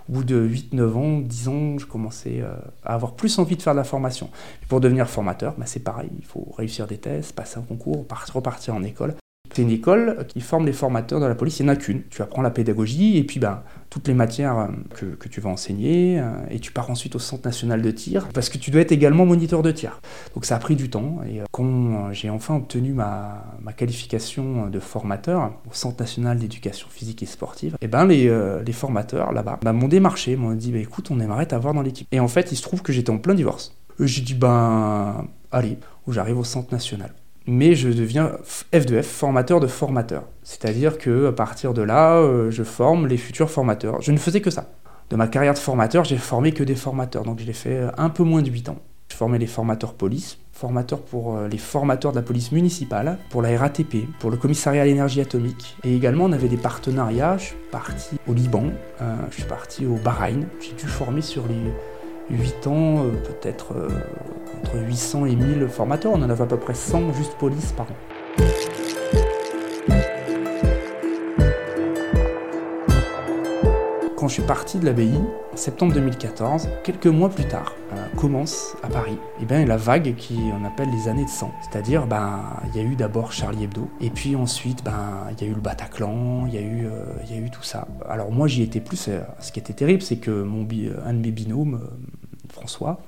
au 0.09 0.13
bout 0.15 0.25
de 0.25 0.49
8-9 0.49 0.93
ans, 0.95 1.19
10 1.19 1.49
ans, 1.49 1.79
je 1.79 1.85
commençais 1.85 2.41
euh, 2.41 2.55
à 2.85 2.95
avoir 2.95 3.13
plus 3.13 3.39
envie 3.39 3.57
de 3.57 3.63
faire 3.63 3.75
de 3.75 3.79
la 3.79 3.85
formation. 3.85 4.31
Et 4.63 4.67
pour 4.67 4.81
devenir 4.81 5.09
formateur, 5.09 5.55
bah, 5.59 5.67
c'est 5.67 5.85
pareil, 5.85 6.09
il 6.19 6.25
faut 6.25 6.49
réussir 6.57 6.87
des 6.87 6.97
tests, 6.97 7.35
passer 7.35 7.59
un 7.59 7.63
concours, 7.63 8.07
repartir 8.33 8.75
en 8.75 8.83
école. 8.83 9.15
C'est 9.59 9.65
une 9.65 9.71
école 9.71 10.25
qui 10.29 10.41
forme 10.41 10.67
les 10.67 10.73
formateurs 10.73 11.19
de 11.19 11.27
la 11.27 11.35
police, 11.35 11.59
il 11.59 11.65
n'y 11.65 11.71
en 11.71 11.73
a 11.73 11.77
qu'une. 11.77 12.05
Tu 12.11 12.23
apprends 12.23 12.43
la 12.43 12.51
pédagogie 12.51 13.17
et 13.17 13.25
puis 13.25 13.41
ben, 13.41 13.65
toutes 13.91 14.07
les 14.07 14.15
matières 14.15 14.57
euh, 14.57 14.69
que, 15.19 15.29
tu 15.29 15.41
vas 15.41 15.51
enseigner 15.51 16.21
euh, 16.21 16.31
et 16.49 16.61
tu 16.61 16.71
pars 16.71 16.89
ensuite 16.93 17.17
au 17.17 17.19
Centre 17.19 17.45
national 17.45 17.83
de 17.83 17.91
tir 17.91 18.29
parce 18.33 18.51
que 18.51 18.57
tu 18.57 18.71
dois 18.71 18.83
être 18.83 18.93
également 18.93 19.27
moniteur 19.27 19.63
de 19.63 19.73
tir. 19.73 20.01
Donc 20.37 20.45
ça 20.45 20.55
a 20.55 20.59
pris 20.61 20.77
du 20.77 20.91
temps 20.91 21.19
et 21.29 21.41
euh, 21.41 21.45
quand 21.51 22.13
j'ai 22.13 22.31
enfin 22.31 22.55
obtenu 22.55 22.93
ma, 22.93 23.43
qualification 23.77 24.69
de 24.69 24.79
formateur 24.79 25.51
au 25.69 25.75
Centre 25.75 26.01
national 26.01 26.39
d'éducation 26.39 26.87
physique 26.89 27.25
et 27.25 27.27
sportive, 27.27 27.77
et 27.81 27.89
ben 27.89 28.05
les, 28.07 28.33
les 28.65 28.73
formateurs 28.73 29.33
là-bas 29.33 29.59
ben, 29.65 29.73
m'ont 29.73 29.89
démarché, 29.89 30.37
m'ont 30.37 30.55
dit 30.55 30.71
bah, 30.71 30.79
écoute 30.79 31.11
on 31.11 31.19
aimerait 31.19 31.47
t'avoir 31.47 31.75
dans 31.75 31.83
l'équipe. 31.83 32.07
Et 32.13 32.21
en 32.21 32.29
fait 32.29 32.53
il 32.53 32.57
se 32.57 32.63
trouve 32.63 32.83
que 32.83 32.93
j'étais 32.93 33.11
en 33.11 33.19
plein 33.19 33.35
divorce. 33.35 33.75
J'ai 33.99 34.23
dit 34.23 34.35
ben 34.35 35.27
allez, 35.51 35.79
j'arrive 36.07 36.39
au 36.39 36.45
Centre 36.45 36.73
national 36.73 37.13
mais 37.49 37.75
je 37.75 37.89
deviens 37.89 38.33
F2F, 38.75 39.05
formateur 39.05 39.59
de 39.59 39.67
formateurs. 39.67 40.25
C'est-à-dire 40.43 40.99
que 40.99 41.29
à 41.29 41.33
partir 41.33 41.73
de 41.73 41.81
là, 41.81 42.17
euh, 42.17 42.51
je 42.51 42.63
forme 42.63 43.07
les 43.07 43.17
futurs 43.17 43.51
formateurs. 43.51 44.03
Je 44.03 44.13
ne 44.13 44.19
faisais 44.19 44.43
que 44.43 44.51
ça. 44.51 44.71
De 45.09 45.17
ma 45.17 45.29
carrière 45.29 45.55
de 45.55 45.59
formateur, 45.59 46.05
j'ai 46.05 46.19
formé 46.19 46.53
que 46.53 46.63
des 46.63 46.75
formateurs, 46.75 47.23
donc 47.23 47.41
je 47.41 47.47
l'ai 47.47 47.55
fait 47.55 47.79
euh, 47.79 47.91
un 47.97 48.11
peu 48.11 48.23
moins 48.23 48.43
de 48.43 48.51
8 48.51 48.69
ans. 48.69 48.79
Je 49.11 49.17
formais 49.17 49.39
les 49.39 49.47
formateurs 49.47 49.95
police, 49.95 50.37
formateurs 50.53 51.01
pour 51.01 51.39
euh, 51.39 51.49
les 51.49 51.57
formateurs 51.57 52.13
de 52.13 52.19
la 52.19 52.23
police 52.23 52.53
municipale, 52.53 53.17
pour 53.31 53.41
la 53.41 53.59
RATP, 53.59 54.07
pour 54.21 54.31
le 54.31 54.37
commissariat 54.37 54.83
à 54.83 54.85
l'énergie 54.85 55.23
atomique. 55.23 55.75
Et 55.85 55.97
également, 55.97 56.25
on 56.25 56.33
avait 56.33 56.49
des 56.49 56.59
partenariats. 56.59 57.39
Je 57.39 57.45
suis 57.45 57.57
parti 57.73 58.19
au 58.29 58.35
Liban, 58.35 58.65
je 59.31 59.35
suis 59.35 59.45
parti 59.45 59.87
au 59.87 59.95
Bahreïn. 59.95 60.47
J'ai 60.61 60.75
dû 60.75 60.87
former 60.87 61.23
sur 61.23 61.47
les 61.47 61.73
8 62.31 62.67
ans, 62.67 63.05
peut-être 63.25 63.75
entre 64.63 64.79
800 64.79 65.27
et 65.27 65.37
1000 65.37 65.69
formateurs. 65.69 66.13
On 66.15 66.23
en 66.23 66.31
avait 66.31 66.43
à 66.43 66.47
peu 66.47 66.57
près 66.57 66.75
100 66.75 67.13
juste 67.15 67.35
police 67.39 67.73
par 67.73 67.87
an. 67.87 68.45
Quand 74.19 74.27
je 74.27 74.33
suis 74.33 74.43
parti 74.43 74.81
de 74.81 74.85
l'abbaye, 74.85 75.15
en 75.53 75.57
septembre 75.57 75.95
2014, 75.95 76.69
quelques 76.83 77.07
mois 77.07 77.29
plus 77.29 77.47
tard, 77.47 77.77
euh, 77.93 78.05
commence 78.17 78.75
à 78.83 78.89
Paris 78.89 79.13
et 79.13 79.43
eh 79.43 79.45
bien, 79.45 79.65
la 79.65 79.77
vague 79.77 80.17
qui 80.17 80.41
on 80.61 80.65
appelle 80.65 80.91
les 80.91 81.07
années 81.07 81.25
de 81.25 81.31
sang. 81.31 81.53
C'est-à-dire, 81.63 82.09
ben, 82.09 82.43
il 82.67 82.77
y 82.77 82.81
a 82.81 82.83
eu 82.83 82.97
d'abord 82.97 83.31
Charlie 83.31 83.63
Hebdo, 83.63 83.89
et 84.01 84.11
puis 84.11 84.35
ensuite, 84.35 84.83
ben, 84.83 85.29
il 85.31 85.47
y 85.47 85.49
a 85.49 85.53
eu 85.53 85.55
le 85.55 85.61
Bataclan, 85.61 86.49
il 86.49 86.55
y, 86.55 86.59
a 86.59 86.63
eu, 86.63 86.87
euh, 86.87 87.05
y 87.31 87.35
a 87.35 87.37
eu 87.37 87.49
tout 87.49 87.63
ça. 87.63 87.87
Alors 88.09 88.33
moi, 88.33 88.49
j'y 88.49 88.65
étais 88.65 88.81
plus. 88.81 89.07
Euh, 89.07 89.21
ce 89.39 89.53
qui 89.53 89.61
était 89.61 89.73
terrible, 89.73 90.03
c'est 90.03 90.17
que 90.19 90.43
mon 90.43 90.63
un 90.63 91.15
de 91.15 91.19
mes 91.21 91.31
binômes, 91.31 91.89
François, 92.53 93.01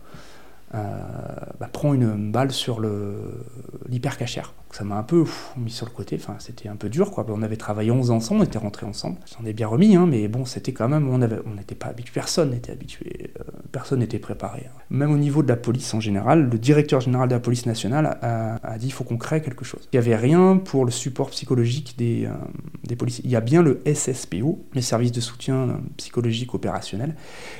bah, 0.73 1.69
prend 1.73 1.95
une 1.95 2.31
balle 2.31 2.53
sur 2.53 2.81
l'hypercachère. 3.89 4.55
Ça 4.73 4.85
m'a 4.85 4.97
un 4.97 5.03
peu 5.03 5.25
mis 5.57 5.71
sur 5.71 5.87
le 5.87 5.91
côté, 5.91 6.19
c'était 6.39 6.69
un 6.69 6.77
peu 6.77 6.89
dur. 6.89 7.11
Quoi. 7.11 7.27
On 7.29 7.43
avait 7.43 7.57
travaillé 7.57 7.91
11 7.91 8.11
ans 8.13 8.17
ensemble, 8.17 8.43
on 8.43 8.45
était 8.45 8.59
rentrés 8.59 8.87
ensemble. 8.87 9.19
J'en 9.27 9.45
ai 9.45 9.53
bien 9.53 9.67
remis, 9.67 9.97
hein, 9.97 10.07
mais 10.07 10.29
bon, 10.29 10.45
c'était 10.45 10.73
quand 10.73 10.89
même, 10.89 11.09
on 11.09 11.19
n'était 11.19 11.75
pas 11.75 11.89
habitué, 11.89 12.13
personne 12.15 12.51
n'était 12.51 12.73
habitué, 12.73 13.33
euh, 13.41 13.43
personne 13.73 14.01
n'était 14.01 14.19
préparé. 14.19 14.69
Même 14.91 15.13
au 15.13 15.17
niveau 15.17 15.43
de 15.43 15.49
la 15.49 15.57
police 15.57 15.93
en 15.95 16.01
général, 16.01 16.49
le 16.51 16.59
directeur 16.59 17.01
général 17.01 17.29
de 17.29 17.35
la 17.35 17.41
police 17.41 17.67
nationale 17.67 18.19
a, 18.23 18.79
dit 18.79 18.87
il 18.87 18.93
faut 18.93 19.05
qu'on 19.05 19.17
crée 19.17 19.41
quelque 19.41 19.65
chose. 19.65 19.81
Il 19.93 19.97
n'y 19.97 20.05
avait 20.05 20.17
rien 20.17 20.57
pour 20.57 20.85
le 20.85 20.91
support 20.91 21.31
psychologique 21.31 21.95
des, 21.97 22.27
euh, 22.27 22.97
policiers. 22.97 23.25
Il 23.25 23.31
y 23.31 23.37
a 23.37 23.41
bien 23.41 23.63
le 23.63 23.81
SSPO, 23.87 24.65
les 24.75 24.83
services 24.83 25.13
de 25.13 25.21
soutien 25.21 25.81
psychologique 25.97 26.55
opérationnel, 26.55 27.15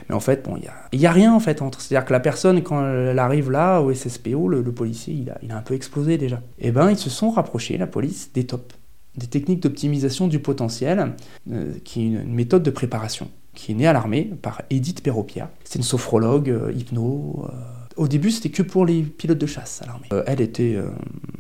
mais 0.09 0.15
en 0.15 0.21
fait, 0.21 0.45
bon, 0.45 0.57
il 0.93 0.99
n'y 0.99 1.07
a, 1.07 1.13
rien 1.13 1.33
en 1.33 1.41
fait 1.41 1.63
entre. 1.63 1.81
C'est-à-dire 1.81 2.07
que 2.07 2.13
la 2.13 2.21
personne, 2.21 2.63
quand 2.63 2.85
elle 2.85 3.19
arrive 3.19 3.51
là, 3.51 3.81
au 3.81 3.93
SSPO, 3.93 4.49
le, 4.49 4.63
policier, 4.73 5.15
il 5.15 5.51
a, 5.53 5.57
un 5.57 5.63
peu 5.63 5.75
explosé 5.75 6.19
déjà. 6.19 6.41
Eh 6.59 6.71
ben, 6.71 6.91
ils 6.91 6.99
se 6.99 7.11
sont 7.11 7.31
rapprochés, 7.31 7.79
la 7.79 7.87
police, 7.87 8.31
des 8.33 8.45
TOP, 8.45 8.73
des 9.17 9.27
techniques 9.27 9.61
d'optimisation 9.61 10.29
du 10.29 10.39
potentiel, 10.39 11.13
euh, 11.51 11.73
qui 11.85 12.03
est 12.03 12.07
une, 12.07 12.35
méthode 12.35 12.63
de 12.63 12.71
préparation, 12.71 13.29
qui 13.55 13.73
est 13.73 13.75
née 13.75 13.87
à 13.87 13.93
l'armée 13.93 14.31
par 14.43 14.63
Edith 14.71 15.03
Perropia. 15.03 15.51
C'est 15.65 15.79
une 15.79 15.85
sophrologue, 15.85 16.51
euh, 16.51 16.73
hypno. 16.73 17.47
Euh, 17.49 17.53
au 17.97 18.09
début, 18.09 18.31
c'était 18.31 18.51
que 18.51 18.63
pour 18.63 18.87
les 18.87 19.03
pilotes 19.03 19.39
de 19.39 19.47
chasse 19.47 19.83
à 19.83 19.87
l'armée. 19.87 20.07
elle 20.27 20.41
était 20.41 20.79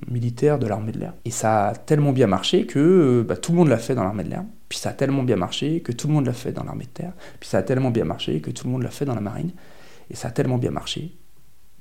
militaire 0.08 0.58
de 0.58 0.66
l'armée 0.66 0.92
de 0.92 0.98
l'air. 0.98 1.14
Et 1.24 1.30
ça 1.30 1.68
a 1.68 1.74
tellement 1.74 2.12
bien 2.12 2.26
marché 2.26 2.66
que 2.66 3.24
bah, 3.26 3.36
tout 3.36 3.52
le 3.52 3.58
monde 3.58 3.68
l'a 3.68 3.78
fait 3.78 3.94
dans 3.94 4.04
l'armée 4.04 4.24
de 4.24 4.30
l'air. 4.30 4.44
Puis 4.68 4.78
ça 4.78 4.90
a 4.90 4.92
tellement 4.92 5.22
bien 5.22 5.36
marché 5.36 5.80
que 5.80 5.92
tout 5.92 6.06
le 6.08 6.12
monde 6.12 6.26
l'a 6.26 6.32
fait 6.32 6.52
dans 6.52 6.64
l'armée 6.64 6.84
de 6.84 6.90
terre. 6.90 7.12
Puis 7.38 7.48
ça 7.48 7.58
a 7.58 7.62
tellement 7.62 7.90
bien 7.90 8.04
marché 8.04 8.40
que 8.40 8.50
tout 8.50 8.66
le 8.66 8.72
monde 8.72 8.82
l'a 8.82 8.90
fait 8.90 9.04
dans 9.04 9.14
la 9.14 9.20
marine. 9.20 9.52
Et 10.10 10.16
ça 10.16 10.28
a 10.28 10.30
tellement 10.32 10.58
bien 10.58 10.70
marché 10.70 11.16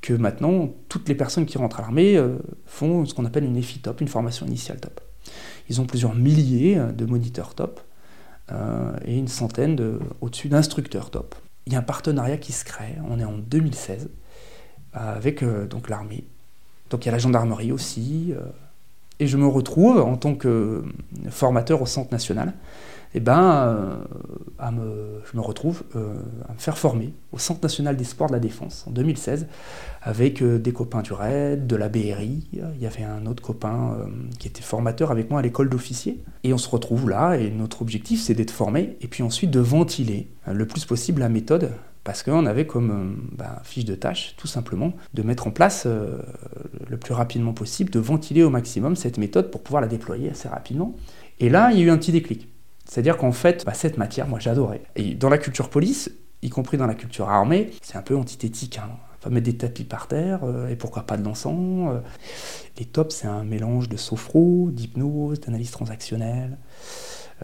que 0.02 0.14
maintenant, 0.14 0.70
toutes 0.88 1.10
les 1.10 1.16
personnes 1.16 1.46
qui 1.46 1.58
rentrent 1.58 1.80
à 1.80 1.84
l'armée 1.84 2.16
euh, 2.16 2.38
font 2.66 3.06
ce 3.06 3.14
qu'on 3.14 3.26
appelle 3.26 3.44
une 3.44 3.58
EFI 3.58 3.80
top, 3.80 4.02
une 4.02 4.08
formation 4.08 4.46
initiale 4.46 4.80
top. 4.80 5.02
Ils 5.70 5.82
ont 5.82 5.86
plusieurs 5.86 6.16
milliers 6.16 6.78
euh, 6.78 6.92
de 6.92 7.06
moniteurs 7.06 7.54
top 7.54 7.80
euh, 7.80 7.84
et 9.06 9.18
une 9.18 9.27
centaine 9.27 9.75
de, 9.75 10.00
au-dessus 10.22 10.50
d'instructeurs 10.50 11.12
top. 11.12 11.36
Il 11.65 11.74
y 11.74 11.75
a 11.75 11.79
un 11.79 11.84
partenariat 11.84 12.38
qui 12.38 12.51
se 12.51 12.65
crée, 12.65 12.96
on 13.10 13.20
est 13.20 13.24
en 13.24 13.38
2016, 13.38 14.10
avec 14.94 15.44
donc 15.44 15.89
l'armée. 15.89 16.24
Donc 16.89 17.06
il 17.06 17.08
y 17.08 17.10
a 17.10 17.12
la 17.12 17.20
gendarmerie 17.20 17.72
aussi. 17.72 18.34
et 19.20 19.27
je 19.27 19.38
me 19.38 19.46
retrouve 19.46 20.00
en 20.00 20.18
tant 20.18 20.34
que 20.34 20.84
formateur 21.29 21.82
au 21.82 21.86
Centre 21.86 22.12
national. 22.12 22.53
Eh 23.16 23.20
ben, 23.20 24.06
me, 24.72 25.22
je 25.30 25.36
me 25.36 25.42
retrouve 25.42 25.84
à 25.96 26.54
me 26.54 26.60
faire 26.60 26.78
former 26.78 27.12
au 27.32 27.39
Centre 27.39 27.62
national 27.63 27.98
des 27.98 28.04
sports 28.04 28.28
de 28.28 28.34
la 28.34 28.39
défense 28.39 28.86
en 28.88 28.92
2016 28.92 29.48
avec 30.04 30.44
des 30.44 30.72
copains 30.72 31.01
du 31.01 31.13
RAID, 31.13 31.66
de 31.66 31.75
la 31.75 31.89
BRI. 31.89 32.48
Il 32.54 32.82
y 32.82 32.86
avait 32.86 33.04
un 33.04 33.25
autre 33.25 33.42
copain 33.42 33.98
qui 34.38 34.48
était 34.48 34.62
formateur 34.62 35.10
avec 35.10 35.32
moi 35.32 35.39
à 35.39 35.42
l'école 35.42 35.70
d'officiers. 35.70 36.24
Et 36.44 36.54
on 36.54 36.60
se 36.60 36.70
retrouve 36.70 37.10
là 37.10 37.36
et 37.36 37.50
notre 37.50 37.82
objectif 37.82 38.22
c'est 38.22 38.36
d'être 38.36 38.51
formé 38.51 38.96
et 39.01 39.08
puis 39.08 39.24
ensuite 39.24 39.50
de 39.50 39.60
ventiler 39.60 40.28
le 40.46 40.68
plus 40.68 40.86
possible 40.86 41.22
la 41.22 41.30
méthode 41.30 41.72
parce 42.04 42.24
qu'on 42.24 42.46
avait 42.46 42.66
comme 42.66 42.92
euh, 42.92 43.36
bah, 43.38 43.62
fiche 43.63 43.86
de 43.86 43.96
tâche, 43.96 44.34
tout 44.38 44.48
simplement, 44.48 44.94
de 45.13 45.22
mettre 45.22 45.48
en 45.48 45.51
place 45.51 45.84
euh, 45.86 46.18
le 46.89 46.98
plus 46.98 47.13
rapidement 47.13 47.54
possible, 47.54 47.92
de 47.92 48.00
ventiler 48.00 48.42
au 48.42 48.50
maximum 48.50 48.96
cette 48.96 49.18
méthode 49.18 49.51
pour 49.51 49.62
pouvoir 49.62 49.82
la 49.82 49.88
déployer 49.88 50.32
assez 50.32 50.48
rapidement. 50.48 50.96
Et 51.39 51.50
là, 51.50 51.72
il 51.72 51.80
y 51.80 51.82
a 51.82 51.86
eu 51.86 51.89
un 51.89 51.98
petit 51.98 52.12
déclic. 52.12 52.48
C'est-à-dire 52.89 53.17
qu'en 53.17 53.31
fait, 53.31 53.65
bah, 53.65 53.74
cette 53.74 53.98
matière, 53.98 54.27
moi 54.27 54.39
j'adorais. 54.39 54.81
Et 54.96 55.15
dans 55.15 55.29
la 55.29 55.38
culture 55.38 55.69
police, 55.69 56.12
y 56.41 56.50
compris 56.50 56.77
dans 56.77 56.88
la 56.88 56.96
culture 56.96 57.29
armée, 57.29 57.72
c'est 57.81 57.98
un 57.98 58.01
peu 58.01 58.15
antithétique. 58.15 58.79
Hein. 58.79 58.89
Va 59.24 59.29
mettre 59.29 59.46
des 59.46 59.58
tapis 59.58 59.84
par 59.84 60.08
terre, 60.08 60.39
euh, 60.43 60.69
et 60.69 60.77
pourquoi 60.77 61.03
pas 61.03 61.17
de 61.17 61.24
l'encens. 61.24 62.01
les 62.77 62.86
tops, 62.86 63.13
c'est 63.13 63.27
un 63.27 63.43
mélange 63.43 63.89
de 63.89 63.98
sophro, 63.98 64.69
d'hypnose, 64.72 65.41
d'analyse 65.41 65.72
transactionnelle. 65.72 66.58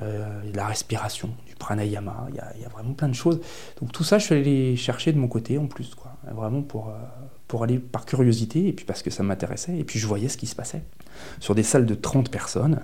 Euh, 0.01 0.41
la 0.53 0.67
respiration, 0.67 1.29
du 1.47 1.55
pranayama, 1.55 2.27
il 2.29 2.35
y, 2.35 2.65
a, 2.65 2.69
vraiment 2.69 2.93
plein 2.93 3.07
de 3.07 3.13
choses. 3.13 3.39
Donc 3.79 3.93
tout 3.93 4.03
ça, 4.03 4.17
je 4.17 4.25
suis 4.25 4.35
allé 4.35 4.43
les 4.43 4.75
chercher 4.75 5.13
de 5.13 5.17
mon 5.17 5.27
côté 5.27 5.57
en 5.57 5.67
plus, 5.67 5.95
quoi. 5.95 6.17
vraiment 6.33 6.61
pour, 6.61 6.89
euh, 6.89 6.93
pour 7.47 7.63
aller 7.63 7.79
par 7.79 8.05
curiosité, 8.05 8.67
et 8.67 8.73
puis 8.73 8.85
parce 8.85 9.01
que 9.01 9.09
ça 9.09 9.23
m'intéressait, 9.23 9.77
et 9.77 9.83
puis 9.85 9.99
je 9.99 10.07
voyais 10.07 10.27
ce 10.27 10.37
qui 10.37 10.47
se 10.47 10.55
passait. 10.55 10.83
Sur 11.39 11.55
des 11.55 11.63
salles 11.63 11.85
de 11.85 11.95
30 11.95 12.29
personnes, 12.29 12.81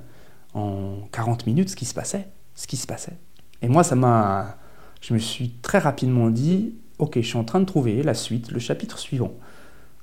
en 0.54 1.00
40 1.12 1.48
minutes, 1.48 1.70
ce 1.70 1.76
qui 1.76 1.86
se 1.86 1.94
passait, 1.94 2.28
ce 2.56 2.68
qui 2.68 2.78
se 2.78 2.88
passait. 2.88 3.18
Et 3.62 3.68
moi, 3.68 3.84
ça 3.84 3.96
m'a... 3.96 4.58
Je 5.02 5.14
me 5.14 5.20
suis 5.20 5.50
très 5.62 5.80
rapidement 5.80 6.30
dit, 6.30 6.76
ok, 7.00 7.16
je 7.16 7.26
suis 7.26 7.38
en 7.38 7.44
train 7.44 7.60
de 7.60 7.66
trouver 7.66 8.04
la 8.04 8.14
suite, 8.14 8.52
le 8.52 8.60
chapitre 8.60 9.00
suivant 9.00 9.34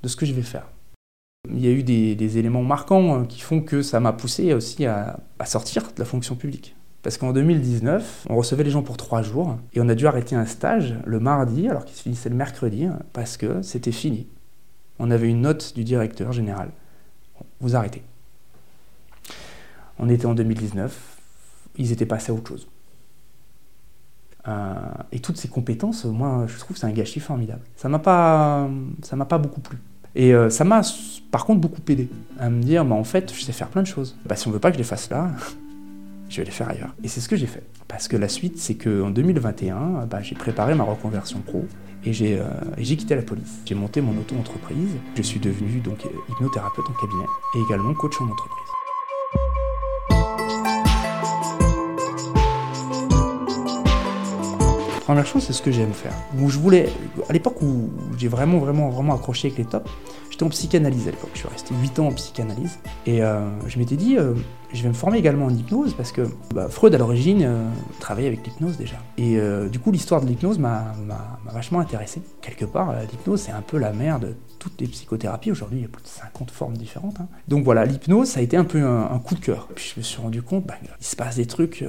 de 0.02 0.08
ce 0.08 0.16
que 0.16 0.26
je 0.26 0.32
vais 0.32 0.42
faire. 0.42 0.66
Il 1.48 1.64
y 1.64 1.68
a 1.68 1.70
eu 1.70 1.84
des, 1.84 2.38
éléments 2.38 2.64
marquants 2.64 3.14
hein, 3.14 3.24
qui 3.26 3.40
font 3.40 3.60
que 3.62 3.82
ça 3.82 4.00
m'a 4.00 4.12
poussé 4.12 4.54
aussi 4.54 4.86
à 4.86 5.20
sortir 5.44 5.84
de 5.94 6.00
la 6.00 6.04
fonction 6.04 6.34
publique. 6.34 6.74
Parce 7.02 7.16
qu'en 7.16 7.32
2019, 7.32 8.26
on 8.28 8.36
recevait 8.36 8.64
les 8.64 8.70
gens 8.70 8.82
pour 8.82 8.96
trois 8.96 9.22
jours 9.22 9.56
et 9.72 9.80
on 9.80 9.88
a 9.88 9.94
dû 9.94 10.06
arrêter 10.06 10.34
un 10.34 10.46
stage 10.46 10.96
le 11.04 11.20
mardi 11.20 11.68
alors 11.68 11.84
qu'il 11.84 11.96
se 11.96 12.02
finissait 12.02 12.28
le 12.28 12.34
mercredi 12.34 12.86
parce 13.12 13.36
que 13.36 13.62
c'était 13.62 13.92
fini. 13.92 14.26
On 14.98 15.10
avait 15.10 15.28
une 15.28 15.42
note 15.42 15.74
du 15.76 15.84
directeur 15.84 16.32
général. 16.32 16.70
Vous 17.60 17.76
arrêtez. 17.76 18.02
On 20.00 20.08
était 20.08 20.26
en 20.26 20.34
2019, 20.34 21.17
ils 21.78 21.92
étaient 21.92 22.06
passés 22.06 22.32
à 22.32 22.34
autre 22.34 22.48
chose. 22.48 22.68
Euh, 24.46 24.74
et 25.12 25.20
toutes 25.20 25.36
ces 25.36 25.48
compétences, 25.48 26.04
moi, 26.04 26.46
je 26.46 26.58
trouve 26.58 26.74
que 26.74 26.80
c'est 26.80 26.86
un 26.86 26.92
gâchis 26.92 27.20
formidable. 27.20 27.62
Ça 27.76 27.88
m'a 27.88 27.98
pas, 27.98 28.68
ça 29.02 29.16
m'a 29.16 29.24
pas 29.24 29.38
beaucoup 29.38 29.60
plu. 29.60 29.78
Et 30.14 30.34
euh, 30.34 30.50
ça 30.50 30.64
m'a, 30.64 30.80
par 31.30 31.44
contre, 31.44 31.60
beaucoup 31.60 31.82
aidé 31.88 32.08
à 32.38 32.50
me 32.50 32.62
dire, 32.62 32.84
bah, 32.84 32.94
en 32.94 33.04
fait, 33.04 33.32
je 33.32 33.42
sais 33.42 33.52
faire 33.52 33.68
plein 33.68 33.82
de 33.82 33.86
choses. 33.86 34.16
Bah, 34.26 34.36
si 34.36 34.48
on 34.48 34.50
veut 34.50 34.58
pas 34.58 34.70
que 34.70 34.74
je 34.74 34.78
les 34.78 34.84
fasse 34.88 35.10
là, 35.10 35.30
je 36.28 36.38
vais 36.38 36.44
les 36.44 36.50
faire 36.50 36.68
ailleurs. 36.68 36.94
Et 37.02 37.08
c'est 37.08 37.20
ce 37.20 37.28
que 37.28 37.36
j'ai 37.36 37.46
fait. 37.46 37.62
Parce 37.88 38.08
que 38.08 38.16
la 38.16 38.28
suite, 38.28 38.58
c'est 38.58 38.74
qu'en 38.74 39.10
2021, 39.10 40.06
bah, 40.06 40.22
j'ai 40.22 40.34
préparé 40.34 40.74
ma 40.74 40.84
reconversion 40.84 41.40
pro 41.40 41.66
et 42.04 42.12
j'ai 42.12 42.38
euh, 42.40 42.44
quitté 42.82 43.14
la 43.14 43.22
police. 43.22 43.60
J'ai 43.64 43.74
monté 43.74 44.00
mon 44.00 44.18
auto-entreprise. 44.18 44.96
Je 45.14 45.22
suis 45.22 45.40
devenu 45.40 45.80
donc 45.80 46.06
hypnothérapeute 46.30 46.86
en 46.88 47.00
cabinet 47.00 47.26
et 47.54 47.60
également 47.60 47.94
coach 47.94 48.20
en 48.20 48.24
entreprise. 48.24 48.67
Première 55.08 55.24
chose, 55.24 55.42
c'est 55.42 55.54
ce 55.54 55.62
que 55.62 55.70
j'aime 55.70 55.94
faire. 55.94 56.12
Où 56.38 56.50
je 56.50 56.58
voulais, 56.58 56.90
à 57.30 57.32
l'époque 57.32 57.62
où 57.62 57.88
j'ai 58.18 58.28
vraiment, 58.28 58.58
vraiment, 58.58 58.90
vraiment 58.90 59.14
accroché 59.14 59.48
avec 59.48 59.56
les 59.56 59.64
tops, 59.64 59.90
j'étais 60.30 60.42
en 60.42 60.50
psychanalyse 60.50 61.08
à 61.08 61.12
l'époque. 61.12 61.30
Je 61.32 61.38
suis 61.38 61.48
resté 61.48 61.74
8 61.80 61.98
ans 62.00 62.08
en 62.08 62.12
psychanalyse. 62.12 62.78
Et 63.06 63.22
euh, 63.22 63.48
je 63.66 63.78
m'étais 63.78 63.96
dit, 63.96 64.18
euh, 64.18 64.34
je 64.70 64.82
vais 64.82 64.90
me 64.90 64.92
former 64.92 65.16
également 65.16 65.46
en 65.46 65.48
hypnose 65.48 65.94
parce 65.94 66.12
que 66.12 66.28
bah, 66.54 66.68
Freud, 66.68 66.94
à 66.94 66.98
l'origine, 66.98 67.40
euh, 67.42 67.70
travaillait 68.00 68.28
avec 68.28 68.46
l'hypnose 68.46 68.76
déjà. 68.76 68.96
Et 69.16 69.40
du 69.72 69.78
coup, 69.78 69.92
l'histoire 69.92 70.20
de 70.20 70.26
l'hypnose 70.26 70.58
m'a 70.58 70.92
vachement 71.54 71.80
intéressé. 71.80 72.20
Quelque 72.42 72.66
part, 72.66 72.92
l'hypnose, 73.10 73.40
c'est 73.40 73.52
un 73.52 73.62
peu 73.62 73.78
la 73.78 73.94
mère 73.94 74.20
de 74.20 74.34
toutes 74.58 74.78
les 74.78 74.88
psychothérapies. 74.88 75.50
Aujourd'hui, 75.50 75.78
il 75.78 75.82
y 75.84 75.86
a 75.86 75.88
plus 75.88 76.02
de 76.02 76.08
50 76.08 76.50
formes 76.50 76.76
différentes. 76.76 77.18
Hein. 77.18 77.28
Donc 77.48 77.64
voilà, 77.64 77.86
l'hypnose, 77.86 78.28
ça 78.28 78.40
a 78.40 78.42
été 78.42 78.58
un 78.58 78.64
peu 78.64 78.84
un, 78.84 79.18
coup 79.20 79.36
de 79.36 79.40
cœur. 79.40 79.68
Puis 79.74 79.90
je 79.94 80.00
me 80.00 80.04
suis 80.04 80.20
rendu 80.20 80.42
compte, 80.42 80.66
bah, 80.66 80.74
il 81.00 81.06
se 81.06 81.16
passe 81.16 81.36
des 81.36 81.46
trucs 81.46 81.82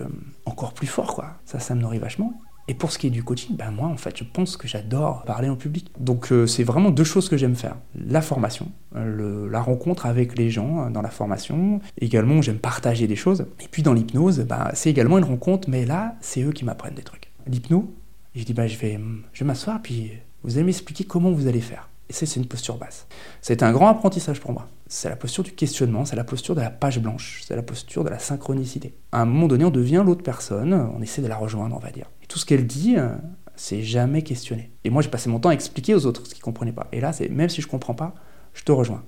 encore 0.45 0.71
plus 0.71 0.87
forts, 0.87 1.15
quoi. 1.15 1.31
Ça, 1.43 1.59
ça 1.59 1.75
me 1.75 1.81
nourrit 1.81 1.99
vachement. 1.99 2.31
Et 2.69 2.75
pour 2.75 2.91
ce 2.91 2.99
qui 2.99 3.07
est 3.07 3.09
du 3.09 3.23
coaching, 3.23 3.55
ben 3.57 3.71
moi 3.71 3.87
en 3.87 3.97
fait 3.97 4.15
je 4.15 4.23
pense 4.23 4.55
que 4.55 4.67
j'adore 4.67 5.23
parler 5.23 5.49
en 5.49 5.55
public. 5.55 5.91
Donc 5.99 6.31
euh, 6.31 6.45
c'est 6.45 6.63
vraiment 6.63 6.91
deux 6.91 7.03
choses 7.03 7.27
que 7.27 7.35
j'aime 7.35 7.55
faire. 7.55 7.75
La 7.95 8.21
formation, 8.21 8.71
euh, 8.95 9.49
la 9.49 9.59
rencontre 9.59 10.05
avec 10.05 10.37
les 10.37 10.51
gens 10.51 10.85
euh, 10.85 10.89
dans 10.91 11.01
la 11.01 11.09
formation. 11.09 11.81
Également 11.99 12.43
j'aime 12.43 12.59
partager 12.59 13.07
des 13.07 13.15
choses. 13.15 13.47
Et 13.59 13.67
puis 13.71 13.81
dans 13.81 13.93
l'hypnose, 13.93 14.41
ben, 14.41 14.69
c'est 14.75 14.91
également 14.91 15.17
une 15.17 15.23
rencontre, 15.23 15.67
mais 15.67 15.83
là 15.83 16.15
c'est 16.21 16.43
eux 16.43 16.51
qui 16.51 16.63
m'apprennent 16.63 16.93
des 16.93 17.01
trucs. 17.01 17.31
L'hypno, 17.47 17.91
je 18.35 18.43
dis 18.43 18.53
ben, 18.53 18.67
je 18.67 18.77
vais, 18.77 18.99
je 19.33 19.39
vais 19.39 19.47
m'asseoir 19.47 19.81
puis 19.81 20.11
vous 20.43 20.57
allez 20.57 20.65
m'expliquer 20.65 21.05
comment 21.05 21.31
vous 21.31 21.47
allez 21.47 21.61
faire. 21.61 21.89
Et 22.07 22.13
ça, 22.13 22.25
c'est 22.25 22.39
une 22.39 22.47
posture 22.47 22.77
basse. 22.77 23.07
C'est 23.41 23.61
un 23.61 23.71
grand 23.71 23.87
apprentissage 23.87 24.39
pour 24.39 24.51
moi. 24.51 24.67
C'est 24.87 25.09
la 25.09 25.15
posture 25.15 25.43
du 25.43 25.51
questionnement, 25.51 26.05
c'est 26.05 26.15
la 26.15 26.23
posture 26.23 26.55
de 26.55 26.61
la 26.61 26.71
page 26.71 26.99
blanche, 26.99 27.43
c'est 27.45 27.55
la 27.55 27.61
posture 27.61 28.03
de 28.03 28.09
la 28.09 28.17
synchronicité. 28.17 28.95
À 29.11 29.21
un 29.21 29.25
moment 29.25 29.47
donné, 29.47 29.65
on 29.65 29.69
devient 29.69 30.03
l'autre 30.03 30.23
personne, 30.23 30.73
on 30.73 31.01
essaie 31.03 31.21
de 31.21 31.27
la 31.27 31.37
rejoindre, 31.37 31.75
on 31.75 31.79
va 31.79 31.91
dire. 31.91 32.07
Tout 32.29 32.37
ce 32.37 32.45
qu'elle 32.45 32.65
dit, 32.67 32.95
euh, 32.95 33.09
c'est 33.55 33.81
jamais 33.81 34.21
questionné. 34.21 34.71
Et 34.85 34.91
moi, 34.91 35.01
j'ai 35.01 35.09
passé 35.09 35.29
mon 35.29 35.39
temps 35.39 35.49
à 35.49 35.53
expliquer 35.53 35.95
aux 35.95 36.05
autres 36.05 36.25
ce 36.25 36.29
qu'ils 36.29 36.41
ne 36.41 36.45
comprenaient 36.45 36.71
pas. 36.71 36.87
Et 36.93 37.01
là, 37.01 37.11
c'est 37.11 37.27
même 37.27 37.49
si 37.49 37.59
je 37.59 37.67
ne 37.67 37.71
comprends 37.71 37.95
pas, 37.95 38.15
je 38.53 38.63
te 38.63 38.71
rejoins. 38.71 39.03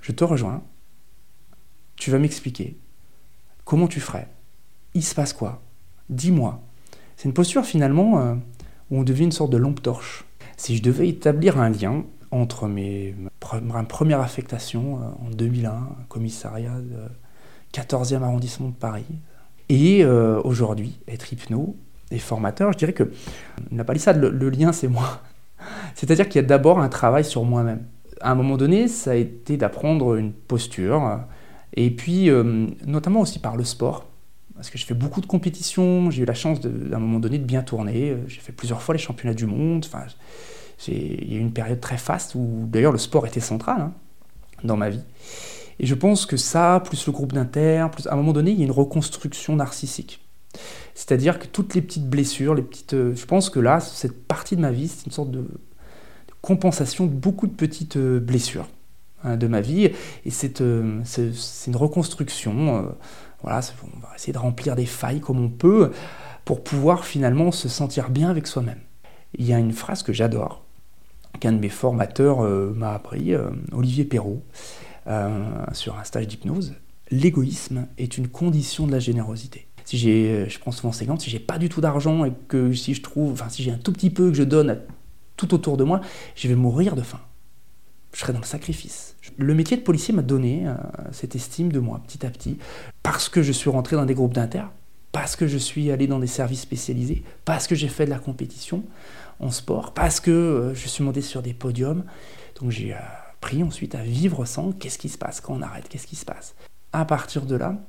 Je 0.00 0.12
te 0.12 0.24
rejoins. 0.24 0.62
Tu 1.96 2.10
vas 2.10 2.18
m'expliquer 2.18 2.78
comment 3.64 3.86
tu 3.86 4.00
ferais. 4.00 4.28
Il 4.94 5.04
se 5.04 5.14
passe 5.14 5.34
quoi? 5.34 5.62
Dis-moi. 6.08 6.62
C'est 7.16 7.28
une 7.28 7.34
posture 7.34 7.66
finalement 7.66 8.18
euh, 8.18 8.34
où 8.90 8.98
on 8.98 9.02
devient 9.02 9.24
une 9.24 9.32
sorte 9.32 9.50
de 9.50 9.58
lampe 9.58 9.82
torche. 9.82 10.24
Si 10.56 10.74
je 10.74 10.82
devais 10.82 11.06
établir 11.06 11.60
un 11.60 11.68
lien 11.68 12.04
entre 12.30 12.66
mes, 12.66 13.14
ma 13.62 13.84
première 13.84 14.20
affectation 14.20 15.02
euh, 15.02 15.26
en 15.26 15.30
2001, 15.30 15.88
commissariat 16.08 16.78
de 16.80 17.78
14e 17.78 18.22
arrondissement 18.22 18.68
de 18.68 18.74
Paris, 18.74 19.04
et 19.68 20.02
aujourd'hui, 20.06 20.98
être 21.08 21.30
hypno 21.30 21.76
et 22.10 22.18
formateur, 22.18 22.72
je 22.72 22.78
dirais 22.78 22.92
que 22.92 23.12
la 23.72 23.84
palissade, 23.84 24.20
le, 24.20 24.30
le 24.30 24.50
lien, 24.50 24.72
c'est 24.72 24.88
moi. 24.88 25.22
C'est-à-dire 25.94 26.28
qu'il 26.28 26.40
y 26.40 26.44
a 26.44 26.46
d'abord 26.46 26.78
un 26.80 26.88
travail 26.88 27.24
sur 27.24 27.44
moi-même. 27.44 27.84
À 28.20 28.32
un 28.32 28.34
moment 28.34 28.56
donné, 28.56 28.88
ça 28.88 29.12
a 29.12 29.14
été 29.14 29.56
d'apprendre 29.56 30.16
une 30.16 30.32
posture, 30.32 31.20
et 31.74 31.90
puis 31.90 32.30
euh, 32.30 32.66
notamment 32.86 33.20
aussi 33.20 33.38
par 33.38 33.56
le 33.56 33.64
sport, 33.64 34.06
parce 34.54 34.70
que 34.70 34.78
je 34.78 34.86
fais 34.86 34.94
beaucoup 34.94 35.20
de 35.20 35.26
compétitions, 35.26 36.10
j'ai 36.10 36.22
eu 36.22 36.26
la 36.26 36.34
chance 36.34 36.60
d'un 36.60 36.96
un 36.96 36.98
moment 36.98 37.20
donné 37.20 37.38
de 37.38 37.44
bien 37.44 37.62
tourner, 37.62 38.16
j'ai 38.26 38.40
fait 38.40 38.52
plusieurs 38.52 38.82
fois 38.82 38.94
les 38.94 39.00
championnats 39.00 39.34
du 39.34 39.46
monde, 39.46 39.86
enfin, 39.86 40.04
il 40.88 41.32
y 41.32 41.36
a 41.36 41.38
eu 41.38 41.40
une 41.40 41.52
période 41.52 41.80
très 41.80 41.98
faste 41.98 42.34
où 42.34 42.66
d'ailleurs 42.66 42.92
le 42.92 42.98
sport 42.98 43.26
était 43.26 43.40
central 43.40 43.80
hein, 43.80 43.92
dans 44.64 44.76
ma 44.76 44.90
vie. 44.90 45.02
Et 45.80 45.86
je 45.86 45.94
pense 45.94 46.26
que 46.26 46.36
ça, 46.36 46.82
plus 46.84 47.06
le 47.06 47.12
groupe 47.12 47.32
d'inter, 47.32 47.86
plus 47.92 48.08
à 48.08 48.14
un 48.14 48.16
moment 48.16 48.32
donné, 48.32 48.50
il 48.50 48.58
y 48.58 48.62
a 48.62 48.64
une 48.64 48.72
reconstruction 48.72 49.54
narcissique. 49.54 50.20
C'est-à-dire 50.98 51.38
que 51.38 51.46
toutes 51.46 51.76
les 51.76 51.80
petites 51.80 52.10
blessures, 52.10 52.56
les 52.56 52.62
petites, 52.62 52.94
euh, 52.94 53.14
je 53.14 53.24
pense 53.24 53.50
que 53.50 53.60
là, 53.60 53.78
cette 53.78 54.26
partie 54.26 54.56
de 54.56 54.60
ma 54.60 54.72
vie, 54.72 54.88
c'est 54.88 55.06
une 55.06 55.12
sorte 55.12 55.30
de, 55.30 55.44
compensation 56.42 57.06
de 57.06 57.12
beaucoup 57.12 57.46
de 57.46 57.52
petites 57.52 57.96
euh, 57.96 58.18
blessures 58.18 58.66
hein, 59.22 59.36
de 59.36 59.46
ma 59.46 59.60
vie. 59.60 59.92
Et 60.24 60.30
c'est 60.30 60.60
euh, 60.60 61.00
une 61.68 61.76
reconstruction. 61.76 62.92
voilà, 63.42 63.60
on 63.84 64.00
va 64.00 64.08
essayer 64.16 64.32
de 64.32 64.38
remplir 64.38 64.74
des 64.74 64.86
failles 64.86 65.20
comme 65.20 65.38
on 65.38 65.50
peut 65.50 65.92
pour 66.44 66.64
pouvoir 66.64 67.04
finalement 67.04 67.52
se 67.52 67.68
sentir 67.68 68.10
bien 68.10 68.28
avec 68.28 68.48
soi-même. 68.48 68.80
Il 69.38 69.46
y 69.46 69.52
a 69.52 69.58
une 69.60 69.72
phrase 69.72 70.02
que 70.02 70.12
j'adore, 70.12 70.64
qu'un 71.38 71.52
de 71.52 71.60
mes 71.60 71.68
formateurs 71.68 72.40
m'a 72.40 72.94
appris, 72.94 73.34
Olivier 73.70 74.04
Perrault, 74.04 74.42
sur 75.72 75.96
un 75.96 76.02
stage 76.02 76.26
d'hypnose. 76.26 76.74
L'égoïsme 77.12 77.86
est 77.98 78.18
une 78.18 78.26
condition 78.26 78.88
de 78.88 78.92
la 78.92 78.98
générosité. 78.98 79.67
Si 79.88 79.96
j'ai, 79.96 80.50
je 80.50 80.58
prends 80.58 80.70
souvent 80.70 80.92
ces 80.92 81.04
exemples, 81.04 81.22
si 81.22 81.30
j'ai 81.30 81.38
pas 81.38 81.56
du 81.56 81.70
tout 81.70 81.80
d'argent 81.80 82.26
et 82.26 82.32
que 82.48 82.74
si 82.74 82.92
je 82.92 83.00
trouve, 83.00 83.32
enfin 83.32 83.48
si 83.48 83.62
j'ai 83.62 83.70
un 83.70 83.78
tout 83.78 83.90
petit 83.90 84.10
peu 84.10 84.28
que 84.28 84.36
je 84.36 84.42
donne 84.42 84.80
tout 85.38 85.54
autour 85.54 85.78
de 85.78 85.84
moi, 85.84 86.02
je 86.36 86.46
vais 86.46 86.56
mourir 86.56 86.94
de 86.94 87.00
faim. 87.00 87.20
Je 88.12 88.20
serai 88.20 88.34
dans 88.34 88.38
le 88.38 88.44
sacrifice. 88.44 89.16
Le 89.38 89.54
métier 89.54 89.78
de 89.78 89.82
policier 89.82 90.12
m'a 90.12 90.20
donné 90.20 90.66
cette 91.10 91.34
estime 91.36 91.72
de 91.72 91.78
moi 91.78 92.02
petit 92.06 92.26
à 92.26 92.28
petit, 92.28 92.58
parce 93.02 93.30
que 93.30 93.42
je 93.42 93.50
suis 93.50 93.70
rentré 93.70 93.96
dans 93.96 94.04
des 94.04 94.12
groupes 94.12 94.34
d'inter, 94.34 94.64
parce 95.10 95.36
que 95.36 95.46
je 95.46 95.56
suis 95.56 95.90
allé 95.90 96.06
dans 96.06 96.18
des 96.18 96.26
services 96.26 96.60
spécialisés, 96.60 97.22
parce 97.46 97.66
que 97.66 97.74
j'ai 97.74 97.88
fait 97.88 98.04
de 98.04 98.10
la 98.10 98.18
compétition 98.18 98.84
en 99.40 99.50
sport, 99.50 99.94
parce 99.94 100.20
que 100.20 100.30
euh, 100.30 100.74
je 100.74 100.86
suis 100.86 101.02
monté 101.02 101.22
sur 101.22 101.40
des 101.40 101.54
podiums. 101.54 102.04
Donc 102.60 102.72
j'ai 102.72 102.92
appris 102.92 103.62
ensuite 103.62 103.94
à 103.94 104.02
vivre 104.02 104.44
sans 104.44 104.72
qu'est-ce 104.72 104.98
qui 104.98 105.08
se 105.08 105.16
passe 105.16 105.40
quand 105.40 105.54
on 105.54 105.62
arrête, 105.62 105.88
qu'est-ce 105.88 106.06
qui 106.06 106.16
se 106.16 106.26
passe. 106.26 106.54
À 106.92 107.06
partir 107.06 107.46
de 107.46 107.56
là, 107.56 107.80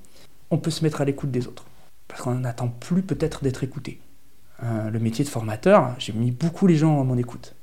on 0.49 0.57
peut 0.57 0.71
se 0.71 0.81
mettre 0.85 1.01
à 1.01 1.05
l'écoute 1.05 1.29
des 1.29 1.45
autres, 1.45 1.65
parce 2.09 2.21
qu'on 2.21 2.35
n'attend 2.35 2.67
plus 2.67 3.03
peut-être 3.03 3.41
d'être 3.43 3.63
écouté. 3.63 4.01
euh, 4.63 4.89
le 4.89 4.99
métier 4.99 5.23
de 5.23 5.29
formateur, 5.29 5.95
j'ai 5.99 6.11
mis 6.11 6.31
beaucoup 6.31 6.67
les 6.67 6.75
gens 6.75 6.99
à 6.99 7.05
mon 7.05 7.17
écoute. 7.17 7.55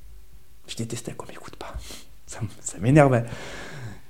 Je 0.66 0.76
détestais 0.76 1.12
qu'on 1.12 1.26
m'écoute 1.26 1.56
pas. 1.56 1.74
Ça, 2.26 2.40
m'énervait. 2.80 3.24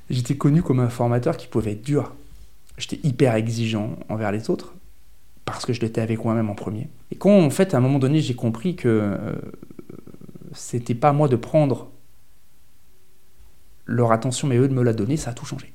J'étais 0.08 0.36
connu 0.36 0.62
comme 0.62 0.78
un 0.78 0.88
formateur 0.88 1.36
qui 1.36 1.48
pouvait 1.48 1.72
être 1.72 1.82
dur. 1.82 2.14
J'étais 2.78 3.00
hyper 3.02 3.34
exigeant 3.34 3.96
envers 4.08 4.30
les 4.30 4.48
autres 4.50 4.74
parce 5.44 5.66
que 5.66 5.72
je 5.72 5.80
l'étais 5.80 6.00
avec 6.00 6.24
moi-même 6.24 6.50
en 6.50 6.54
premier. 6.54 6.88
Et 7.10 7.16
quand 7.16 7.36
en 7.36 7.50
fait 7.50 7.74
à 7.74 7.78
un 7.78 7.80
moment 7.80 7.98
donné 7.98 8.20
j'ai 8.20 8.34
compris 8.34 8.76
que 8.76 8.88
euh, 8.88 9.34
c'était 10.52 10.94
pas 10.94 11.08
à 11.08 11.12
moi 11.12 11.28
de 11.28 11.36
prendre 11.36 11.90
leur 13.86 14.12
attention 14.12 14.48
mais 14.48 14.56
eux 14.58 14.68
de 14.68 14.74
me 14.74 14.82
la 14.82 14.92
donner, 14.92 15.16
ça 15.16 15.30
a 15.30 15.34
tout 15.34 15.46
changé. 15.46 15.72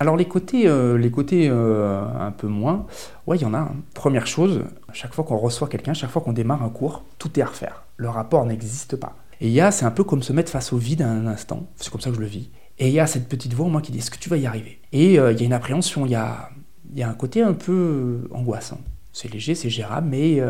Alors 0.00 0.16
les 0.16 0.26
côtés, 0.26 0.66
euh, 0.66 0.98
les 0.98 1.10
côtés 1.10 1.48
euh, 1.48 2.04
un 2.18 2.32
peu 2.32 2.48
moins, 2.48 2.86
ouais, 3.26 3.36
il 3.36 3.42
y 3.42 3.44
en 3.44 3.54
a. 3.54 3.70
Première 3.94 4.26
chose, 4.26 4.62
chaque 4.92 5.14
fois 5.14 5.24
qu'on 5.24 5.36
reçoit 5.36 5.68
quelqu'un, 5.68 5.94
chaque 5.94 6.10
fois 6.10 6.22
qu'on 6.22 6.32
démarre 6.32 6.62
un 6.62 6.68
cours, 6.68 7.04
tout 7.18 7.38
est 7.38 7.42
à 7.42 7.46
refaire. 7.46 7.84
Le 7.96 8.08
rapport 8.08 8.44
n'existe 8.44 8.96
pas. 8.96 9.16
Et 9.40 9.48
il 9.48 9.52
y 9.52 9.60
a, 9.60 9.70
c'est 9.70 9.84
un 9.84 9.90
peu 9.90 10.04
comme 10.04 10.22
se 10.22 10.32
mettre 10.32 10.50
face 10.50 10.72
au 10.72 10.78
vide 10.78 11.02
un 11.02 11.26
instant. 11.26 11.66
C'est 11.76 11.90
comme 11.90 12.00
ça 12.00 12.10
que 12.10 12.16
je 12.16 12.20
le 12.20 12.26
vis. 12.26 12.50
Et 12.78 12.88
il 12.88 12.94
y 12.94 13.00
a 13.00 13.06
cette 13.06 13.28
petite 13.28 13.54
voix 13.54 13.66
en 13.66 13.70
moi 13.70 13.80
qui 13.80 13.92
dit 13.92 13.98
Est-ce 13.98 14.10
que 14.10 14.18
tu 14.18 14.28
vas 14.28 14.36
y 14.36 14.46
arriver? 14.46 14.80
Et 14.92 15.18
euh, 15.18 15.32
il 15.32 15.38
y 15.38 15.42
a 15.42 15.46
une 15.46 15.52
appréhension, 15.52 16.06
il 16.06 16.12
y 16.12 16.16
a, 16.16 16.50
y 16.92 17.02
a 17.02 17.08
un 17.08 17.14
côté 17.14 17.42
un 17.42 17.54
peu 17.54 18.28
angoissant. 18.32 18.80
C'est 19.12 19.32
léger, 19.32 19.54
c'est 19.54 19.70
gérable, 19.70 20.08
mais 20.10 20.42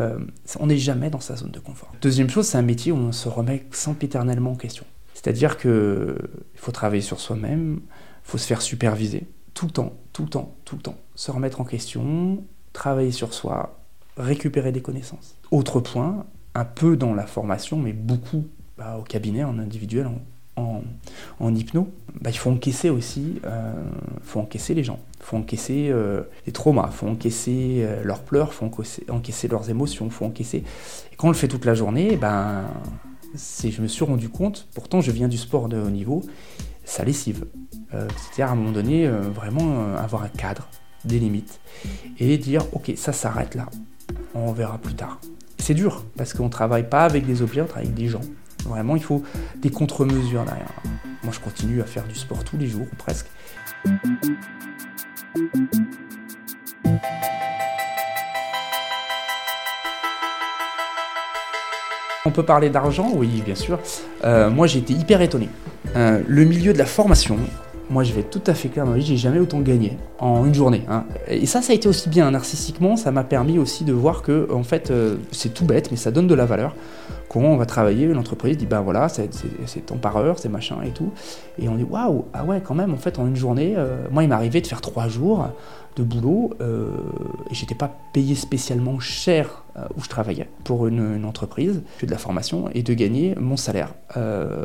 on 0.59 0.65
n'est 0.65 0.77
jamais 0.77 1.11
dans 1.11 1.19
sa 1.19 1.35
zone 1.35 1.51
de 1.51 1.59
confort. 1.59 1.91
Deuxième 2.01 2.31
chose, 2.31 2.47
c'est 2.47 2.57
un 2.57 2.63
métier 2.63 2.91
où 2.91 2.95
on 2.95 3.11
se 3.11 3.29
remet 3.29 3.63
sempiternellement 3.69 4.53
en 4.53 4.55
question. 4.55 4.85
C'est-à-dire 5.13 5.59
qu'il 5.59 6.15
faut 6.55 6.71
travailler 6.71 7.03
sur 7.03 7.19
soi-même, 7.19 7.81
faut 8.25 8.37
se 8.37 8.45
faire 8.45 8.61
superviser 8.61 9.27
tout 9.53 9.67
le 9.67 9.71
temps, 9.71 9.93
tout 10.13 10.23
le 10.23 10.29
temps, 10.29 10.53
tout 10.65 10.75
le 10.75 10.81
temps. 10.81 10.97
Se 11.15 11.31
remettre 11.31 11.61
en 11.61 11.63
question, 11.63 12.43
travailler 12.73 13.11
sur 13.11 13.33
soi, 13.33 13.79
récupérer 14.17 14.71
des 14.71 14.81
connaissances. 14.81 15.35
Autre 15.49 15.79
point, 15.79 16.25
un 16.53 16.65
peu 16.65 16.97
dans 16.97 17.13
la 17.13 17.25
formation, 17.25 17.77
mais 17.77 17.93
beaucoup 17.93 18.45
bah, 18.77 18.97
au 18.99 19.03
cabinet, 19.03 19.43
en 19.43 19.57
individuel, 19.57 20.09
en, 20.57 21.53
hypno, 21.55 21.89
bah, 22.21 22.29
il 22.29 22.37
faut 22.37 22.49
encaisser 22.49 22.89
aussi, 22.89 23.41
euh, 23.45 23.73
faut 24.21 24.39
encaisser 24.39 24.73
les 24.73 24.83
gens, 24.83 24.99
il 25.19 25.23
faut 25.23 25.37
encaisser 25.37 25.89
euh, 25.89 26.23
les 26.45 26.53
traumas, 26.53 26.87
il 26.91 26.95
faut 26.95 27.07
encaisser 27.07 27.81
euh, 27.83 28.03
leurs 28.03 28.21
pleurs, 28.21 28.51
il 28.51 28.53
faut 28.53 28.65
encaisser, 29.09 29.47
leurs 29.47 29.69
émotions, 29.69 30.05
il 30.05 30.11
faut 30.11 30.25
encaisser. 30.25 30.63
Et 31.11 31.15
quand 31.15 31.27
on 31.27 31.31
le 31.31 31.37
fait 31.37 31.47
toute 31.47 31.65
la 31.65 31.75
journée, 31.75 32.17
ben, 32.17 32.65
je 33.35 33.81
me 33.81 33.87
suis 33.87 34.05
rendu 34.05 34.29
compte, 34.29 34.67
pourtant 34.73 35.01
je 35.01 35.11
viens 35.11 35.27
du 35.27 35.37
sport 35.37 35.67
de 35.67 35.77
haut 35.77 35.89
niveau, 35.89 36.23
ça 36.85 37.03
lessive. 37.03 37.45
Euh, 37.93 38.07
c'est-à-dire 38.17 38.47
à 38.47 38.51
un 38.51 38.55
moment 38.55 38.71
donné, 38.71 39.07
euh, 39.07 39.21
vraiment 39.21 39.81
euh, 39.81 39.97
avoir 39.97 40.23
un 40.23 40.29
cadre, 40.29 40.67
des 41.03 41.19
limites, 41.19 41.59
et 42.19 42.37
dire 42.37 42.65
ok, 42.73 42.93
ça 42.95 43.13
s'arrête 43.13 43.55
là, 43.55 43.67
on 44.33 44.51
verra 44.53 44.77
plus 44.77 44.95
tard. 44.95 45.19
C'est 45.59 45.73
dur, 45.73 46.05
parce 46.17 46.33
qu'on 46.33 46.45
ne 46.45 46.49
travaille 46.49 46.89
pas 46.89 47.05
avec 47.05 47.25
des 47.25 47.41
objets, 47.41 47.61
on 47.61 47.65
travaille 47.65 47.87
avec 47.87 47.97
des 47.97 48.07
gens. 48.07 48.21
Vraiment, 48.65 48.95
il 48.95 49.03
faut 49.03 49.23
des 49.57 49.69
contre-mesures 49.69 50.43
derrière. 50.43 50.81
Moi, 51.23 51.31
je 51.31 51.39
continue 51.39 51.81
à 51.81 51.85
faire 51.85 52.07
du 52.07 52.15
sport 52.15 52.43
tous 52.43 52.57
les 52.57 52.67
jours, 52.67 52.87
presque. 52.97 53.27
On 62.25 62.31
peut 62.31 62.43
parler 62.43 62.69
d'argent, 62.69 63.11
oui, 63.13 63.43
bien 63.45 63.55
sûr. 63.55 63.79
moi, 64.23 64.67
j'ai 64.67 64.79
été 64.79 64.93
hyper 64.93 65.21
étonné. 65.21 65.49
le 65.95 66.43
milieu 66.45 66.73
de 66.73 66.77
la 66.77 66.85
formation, 66.85 67.37
moi, 67.89 68.03
je 68.03 68.13
vais 68.13 68.21
être 68.21 68.31
tout 68.31 68.41
à 68.47 68.53
fait 68.53 68.69
clair 68.69 68.85
j'ai 68.97 69.17
jamais 69.17 69.39
autant 69.39 69.59
gagné 69.59 69.97
en 70.19 70.45
une 70.45 70.53
journée. 70.53 70.83
Hein. 70.89 71.03
Et 71.27 71.45
ça, 71.45 71.61
ça 71.61 71.71
a 71.71 71.75
été 71.75 71.87
aussi 71.87 72.09
bien 72.09 72.31
narcissiquement, 72.31 72.97
ça 72.97 73.11
m'a 73.11 73.23
permis 73.23 73.59
aussi 73.59 73.83
de 73.83 73.93
voir 73.93 74.21
que, 74.21 74.47
en 74.51 74.63
fait, 74.63 74.89
euh, 74.89 75.17
c'est 75.31 75.53
tout 75.53 75.65
bête, 75.65 75.91
mais 75.91 75.97
ça 75.97 76.11
donne 76.11 76.27
de 76.27 76.35
la 76.35 76.45
valeur. 76.45 76.75
On 77.43 77.57
va 77.57 77.65
travailler, 77.65 78.07
l'entreprise 78.07 78.57
dit, 78.57 78.65
ben 78.65 78.81
voilà, 78.81 79.09
c'est 79.09 79.29
temps 79.85 79.97
par 79.97 80.17
heure, 80.17 80.39
c'est 80.39 80.49
machin 80.49 80.77
et 80.83 80.91
tout. 80.91 81.11
Et 81.59 81.67
on 81.69 81.75
dit, 81.75 81.83
waouh, 81.83 82.25
ah 82.33 82.45
ouais, 82.45 82.61
quand 82.61 82.75
même, 82.75 82.93
en 82.93 82.97
fait, 82.97 83.19
en 83.19 83.27
une 83.27 83.35
journée, 83.35 83.73
euh, 83.77 84.05
moi, 84.11 84.23
il 84.23 84.29
m'arrivait 84.29 84.61
de 84.61 84.67
faire 84.67 84.81
trois 84.81 85.07
jours 85.07 85.47
de 85.95 86.03
boulot 86.03 86.51
euh, 86.59 86.89
et 87.49 87.55
j'étais 87.55 87.75
pas 87.75 87.89
payé 88.11 88.35
spécialement 88.35 88.99
cher 88.99 89.63
euh, 89.77 89.85
où 89.95 90.03
je 90.03 90.09
travaillais 90.09 90.49
pour 90.65 90.87
une, 90.87 91.23
entreprise, 91.23 91.83
je 91.99 92.05
de 92.05 92.11
la 92.11 92.17
formation 92.17 92.69
et 92.73 92.83
de 92.83 92.93
gagner 92.93 93.33
mon 93.35 93.55
salaire 93.55 93.93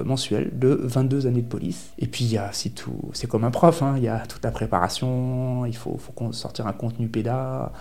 mensuel 0.04 0.50
de 0.58 0.80
22 0.82 1.26
années 1.26 1.42
de 1.42 1.46
police. 1.46 1.90
Et 1.98 2.06
puis 2.06 2.24
il 2.24 2.32
y 2.32 2.38
a 2.38 2.50
tout, 2.74 3.10
c'est 3.12 3.28
comme 3.28 3.44
un 3.44 3.50
prof, 3.50 3.82
hein, 3.82 3.94
il 3.96 4.02
y 4.02 4.08
a 4.08 4.18
toute 4.26 4.44
la 4.44 4.50
préparation, 4.50 5.64
il 5.66 5.76
faut, 5.76 5.98
faut 5.98 6.32
sortir 6.32 6.66
un 6.66 6.72
contenu 6.72 7.06
péda. 7.06 7.72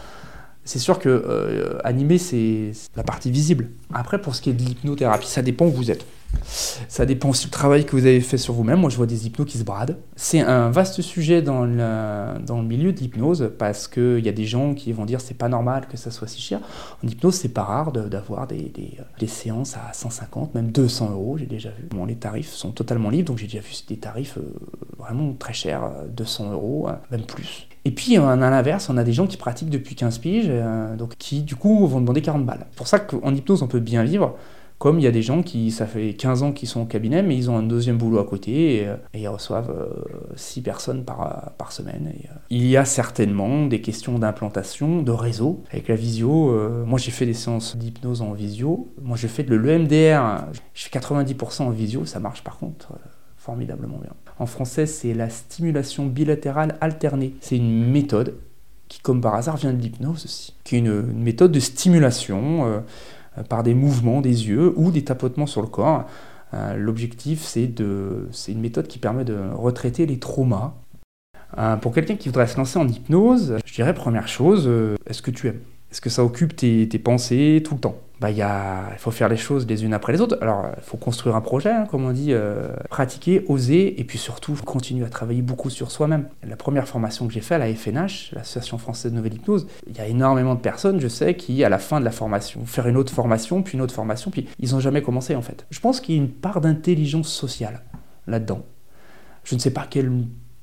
C'est 0.69 0.77
sûr 0.77 0.99
que 0.99 1.79
animer 1.83 2.19
c'est 2.19 2.73
la 2.95 3.01
partie 3.01 3.31
visible. 3.31 3.69
Après 3.91 4.21
pour 4.21 4.35
ce 4.35 4.41
qui 4.43 4.51
est 4.51 4.53
de 4.53 4.61
l'hypnothérapie, 4.61 5.25
ça 5.25 5.41
dépend 5.41 5.65
où 5.65 5.71
vous 5.71 5.89
êtes. 5.89 6.05
Ça 6.43 7.05
dépend 7.05 7.29
aussi 7.29 7.45
du 7.45 7.51
travail 7.51 7.85
que 7.85 7.91
vous 7.91 8.05
avez 8.05 8.21
fait 8.21 8.37
sur 8.37 8.53
vous-même. 8.53 8.79
Moi, 8.79 8.89
je 8.89 8.97
vois 8.97 9.05
des 9.05 9.27
hypnos 9.27 9.45
qui 9.45 9.57
se 9.57 9.63
bradent. 9.63 9.97
C'est 10.15 10.39
un 10.39 10.69
vaste 10.69 11.01
sujet 11.01 11.41
dans 11.41 11.65
le, 11.65 12.39
dans 12.45 12.61
le 12.61 12.67
milieu 12.67 12.91
de 12.93 12.99
l'hypnose 12.99 13.51
parce 13.57 13.87
qu'il 13.87 14.19
y 14.19 14.29
a 14.29 14.31
des 14.31 14.45
gens 14.45 14.73
qui 14.73 14.91
vont 14.91 15.05
dire 15.05 15.21
c'est 15.21 15.37
pas 15.37 15.49
normal 15.49 15.87
que 15.89 15.97
ça 15.97 16.11
soit 16.11 16.27
si 16.27 16.41
cher. 16.41 16.59
En 17.03 17.07
hypnose, 17.07 17.35
c'est 17.35 17.49
pas 17.49 17.63
rare 17.63 17.91
d'avoir 17.91 18.47
des, 18.47 18.71
des, 19.19 19.27
séances 19.27 19.75
à 19.75 19.93
150, 19.93 20.55
même 20.55 20.71
200 20.71 21.11
euros, 21.11 21.37
j'ai 21.37 21.45
déjà 21.45 21.69
vu. 21.69 21.87
Bon, 21.91 22.05
les 22.05 22.15
tarifs 22.15 22.49
sont 22.49 22.71
totalement 22.71 23.09
libres, 23.09 23.27
donc 23.27 23.37
j'ai 23.37 23.47
déjà 23.47 23.59
vu 23.59 23.73
des 23.87 23.97
tarifs 23.97 24.37
euh, 24.37 24.53
vraiment 24.97 25.33
très 25.33 25.53
chers, 25.53 25.89
200 26.09 26.51
euros, 26.51 26.87
euh, 26.89 26.93
même 27.11 27.23
plus. 27.23 27.67
Et 27.85 27.91
puis, 27.91 28.17
à 28.17 28.35
l'inverse, 28.35 28.89
on 28.89 28.97
a 28.97 29.03
des 29.03 29.13
gens 29.13 29.27
qui 29.27 29.37
pratiquent 29.37 29.69
depuis 29.69 29.95
15 29.95 30.17
piges, 30.17 30.47
euh, 30.49 30.95
donc 30.95 31.15
qui, 31.17 31.41
du 31.41 31.55
coup, 31.55 31.87
vont 31.87 32.01
demander 32.01 32.21
40 32.21 32.45
balles. 32.45 32.65
C'est 32.71 32.77
pour 32.77 32.87
ça 32.87 32.99
qu'en 32.99 33.33
hypnose, 33.33 33.63
on 33.63 33.67
peut 33.67 33.79
bien 33.79 34.03
vivre. 34.03 34.35
Comme 34.79 34.97
il 34.97 35.03
y 35.03 35.07
a 35.07 35.11
des 35.11 35.21
gens 35.21 35.43
qui, 35.43 35.71
ça 35.71 35.85
fait 35.85 36.13
15 36.13 36.41
ans 36.41 36.51
qu'ils 36.53 36.69
sont 36.69 36.81
au 36.81 36.85
cabinet, 36.85 37.21
mais 37.21 37.35
ils 37.35 37.51
ont 37.51 37.57
un 37.57 37.63
deuxième 37.63 37.97
boulot 37.97 38.17
à 38.17 38.25
côté 38.25 38.77
et, 38.77 38.87
euh, 38.87 38.95
ils 39.13 39.27
reçoivent 39.27 39.75
6 40.37 40.59
euh, 40.59 40.63
personnes 40.63 41.03
par, 41.03 41.53
euh, 41.59 41.65
semaine. 41.69 42.11
il 42.49 42.65
y 42.65 42.77
a 42.77 42.85
certainement 42.85 43.65
des 43.65 43.81
questions 43.81 44.17
d'implantation, 44.17 45.01
de 45.03 45.11
réseau. 45.11 45.63
Avec 45.71 45.89
la 45.89 45.95
visio, 45.95 46.57
moi 46.85 46.97
j'ai 46.97 47.11
fait 47.11 47.27
des 47.27 47.35
séances 47.35 47.77
d'hypnose 47.77 48.23
en 48.23 48.31
visio. 48.31 48.87
Moi 49.03 49.17
je 49.17 49.27
fais 49.27 49.43
de 49.43 49.53
l'EMDR, 49.53 50.45
je 50.73 50.87
fais 50.87 50.97
90% 50.97 51.63
en 51.63 51.69
visio, 51.69 52.05
ça 52.05 52.19
marche 52.19 52.43
par 52.43 52.57
contre 52.57 52.93
formidablement 53.37 53.97
bien. 53.97 54.13
En 54.39 54.47
français, 54.47 54.87
c'est 54.87 55.13
la 55.13 55.29
stimulation 55.29 56.07
bilatérale 56.07 56.77
alternée. 56.81 57.35
C'est 57.41 57.57
une 57.57 57.85
méthode 57.91 58.35
qui, 58.87 58.99
comme 58.99 59.21
par 59.21 59.35
hasard, 59.35 59.57
vient 59.57 59.73
de 59.73 59.81
l'hypnose 59.81 60.25
aussi, 60.25 60.55
qui 60.63 60.77
est 60.77 60.79
une, 60.79 61.01
méthode 61.01 61.51
de 61.51 61.59
stimulation. 61.59 62.83
Euh, 63.37 63.43
par 63.43 63.63
des 63.63 63.73
mouvements 63.73 64.21
des 64.21 64.47
yeux 64.47 64.73
ou 64.75 64.91
des 64.91 65.03
tapotements 65.03 65.45
sur 65.45 65.61
le 65.61 65.67
corps. 65.67 66.05
Euh, 66.53 66.75
l'objectif, 66.75 67.43
c'est 67.43 67.71
une 68.47 68.59
méthode 68.59 68.87
qui 68.87 68.97
permet 68.97 69.23
de 69.23 69.37
retraiter 69.53 70.05
les 70.05 70.17
traumas. 70.17 70.73
Euh, 71.57 71.75
pour 71.75 71.93
quelqu'un 71.93 72.15
qui 72.15 72.29
voudrait 72.29 72.47
se 72.47 72.57
lancer 72.57 72.79
en 72.79 72.87
hypnose, 72.87 73.57
je 73.65 73.73
dirais 73.73 73.93
première 73.93 74.27
chose, 74.27 74.69
est-ce 75.05 75.21
que 75.21 75.31
tu 75.31 75.47
aimes? 75.47 75.59
Est-ce 75.91 76.01
que 76.01 76.09
ça 76.09 76.23
occupe 76.23 76.55
tes 76.55 76.87
pensées 76.99 77.61
tout 77.63 77.75
le 77.75 77.79
temps? 77.81 77.95
Bah, 78.19 78.31
il 78.31 78.97
faut 78.97 79.11
faire 79.11 79.29
les 79.29 79.37
choses 79.37 79.65
les 79.65 79.85
unes 79.85 79.93
après 79.93 80.11
les 80.11 80.21
autres. 80.21 80.37
Alors, 80.41 80.67
il 80.75 80.83
faut 80.83 80.97
construire 80.97 81.35
un 81.35 81.41
projet, 81.41 81.71
hein, 81.71 81.85
comme 81.89 82.05
on 82.05 82.11
dit, 82.11 82.33
euh, 82.33 82.73
pratiquer, 82.89 83.45
oser, 83.47 83.99
et 83.99 84.03
puis 84.03 84.17
surtout 84.17 84.55
continuer 84.65 85.05
à 85.05 85.09
travailler 85.09 85.41
beaucoup 85.41 85.69
sur 85.69 85.89
soi-même. 85.89 86.27
La 86.43 86.57
première 86.57 86.87
formation 86.87 87.27
que 87.27 87.33
j'ai 87.33 87.39
faite 87.39 87.61
à 87.61 87.65
la 87.65 87.73
FNH, 87.73 88.31
l'Association 88.33 88.77
française 88.77 89.11
de 89.11 89.17
nouvelle 89.17 89.35
hypnose, 89.35 89.67
il 89.87 89.95
y 89.95 90.01
a 90.01 90.07
énormément 90.07 90.55
de 90.55 90.59
personnes, 90.59 90.99
je 90.99 91.07
sais, 91.07 91.35
qui, 91.35 91.63
à 91.63 91.69
la 91.69 91.79
fin 91.79 91.99
de 91.99 92.05
la 92.05 92.11
formation, 92.11 92.65
faire 92.65 92.87
une 92.87 92.97
autre 92.97 93.13
formation, 93.13 93.63
puis 93.63 93.75
une 93.75 93.81
autre 93.81 93.93
formation, 93.93 94.31
puis 94.31 94.47
ils 94.59 94.71
n'ont 94.71 94.81
jamais 94.81 95.01
commencé 95.01 95.35
en 95.35 95.41
fait. 95.41 95.65
Je 95.69 95.79
pense 95.79 96.01
qu'il 96.01 96.15
y 96.15 96.19
a 96.19 96.21
une 96.21 96.31
part 96.31 96.59
d'intelligence 96.59 97.29
sociale 97.29 97.83
là-dedans. 98.27 98.63
Je 99.45 99.55
ne 99.55 99.59
sais 99.59 99.71
pas 99.71 99.87
quelle 99.89 100.11